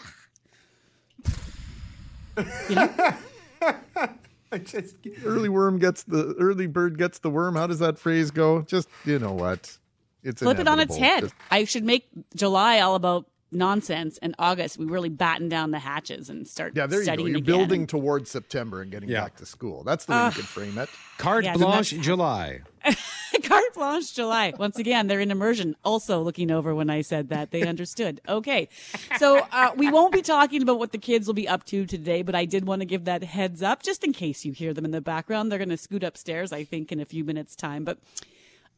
[2.70, 4.10] You know?
[5.26, 7.56] early worm gets the early bird gets the worm.
[7.56, 8.62] How does that phrase go?
[8.62, 9.78] Just you know what?
[10.24, 11.22] It's Flip it on its head.
[11.22, 15.80] Just- I should make July all about nonsense, and August we really batten down the
[15.80, 17.12] hatches and start yeah, there you go.
[17.12, 17.46] studying You're again.
[17.58, 19.24] building towards September and getting Yeah.
[19.24, 19.84] back to school.
[19.84, 20.28] That's the way Ah.
[20.28, 20.90] you can frame it.
[21.18, 22.62] Carte Yes, blanche that's- July.
[23.44, 24.54] Carte blanche July.
[24.58, 25.76] Once again, they're in immersion.
[25.84, 27.52] Also looking over when I said that.
[27.52, 28.22] They understood.
[28.28, 28.70] Okay.
[29.18, 32.22] So uh, we won't be talking about what the kids will be up to today,
[32.24, 34.86] but I did want to give that heads up just in case you hear them
[34.86, 35.52] in the background.
[35.52, 37.84] They're going to scoot upstairs, I think, in a few minutes' time.
[37.84, 37.98] But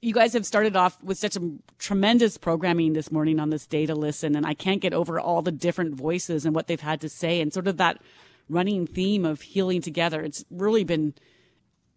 [0.04, 3.86] you guys have started off with such a tremendous programming this morning on this day
[3.86, 7.00] to listen, and I can't get over all the different voices and what they've had
[7.02, 8.02] to say, and sort of that
[8.50, 10.22] running theme of healing together.
[10.22, 11.14] It's really been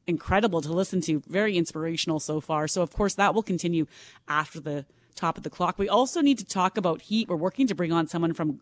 [0.06, 2.68] incredible to listen to, very inspirational so far.
[2.68, 3.86] So, of course, that will continue
[4.28, 4.86] after the
[5.16, 5.76] top of the clock.
[5.76, 7.28] We also need to talk about heat.
[7.28, 8.60] We're working to bring on someone from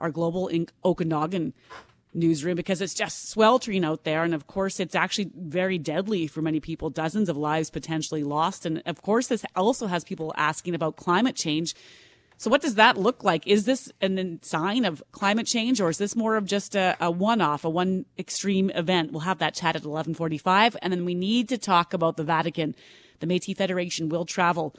[0.00, 1.54] our global in Okanagan
[2.12, 4.24] newsroom because it's just sweltering out there.
[4.24, 8.66] And of course, it's actually very deadly for many people, dozens of lives potentially lost.
[8.66, 11.74] And of course, this also has people asking about climate change.
[12.36, 13.46] So what does that look like?
[13.46, 17.10] Is this a sign of climate change or is this more of just a, a
[17.10, 19.12] one-off, a one extreme event?
[19.12, 20.76] We'll have that chat at 1145.
[20.80, 22.74] And then we need to talk about the Vatican.
[23.20, 24.74] The Métis Federation will travel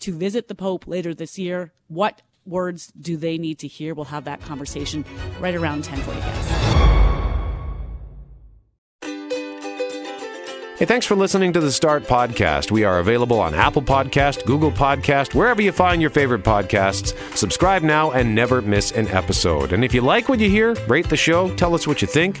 [0.00, 1.72] to visit the Pope later this year.
[1.88, 3.94] What words do they need to hear?
[3.94, 5.04] We'll have that conversation
[5.40, 7.02] right around 1040
[10.82, 12.72] Hey, thanks for listening to the Start Podcast.
[12.72, 17.14] We are available on Apple Podcast, Google Podcast, wherever you find your favorite podcasts.
[17.36, 19.72] Subscribe now and never miss an episode.
[19.72, 22.40] And if you like what you hear, rate the show, tell us what you think.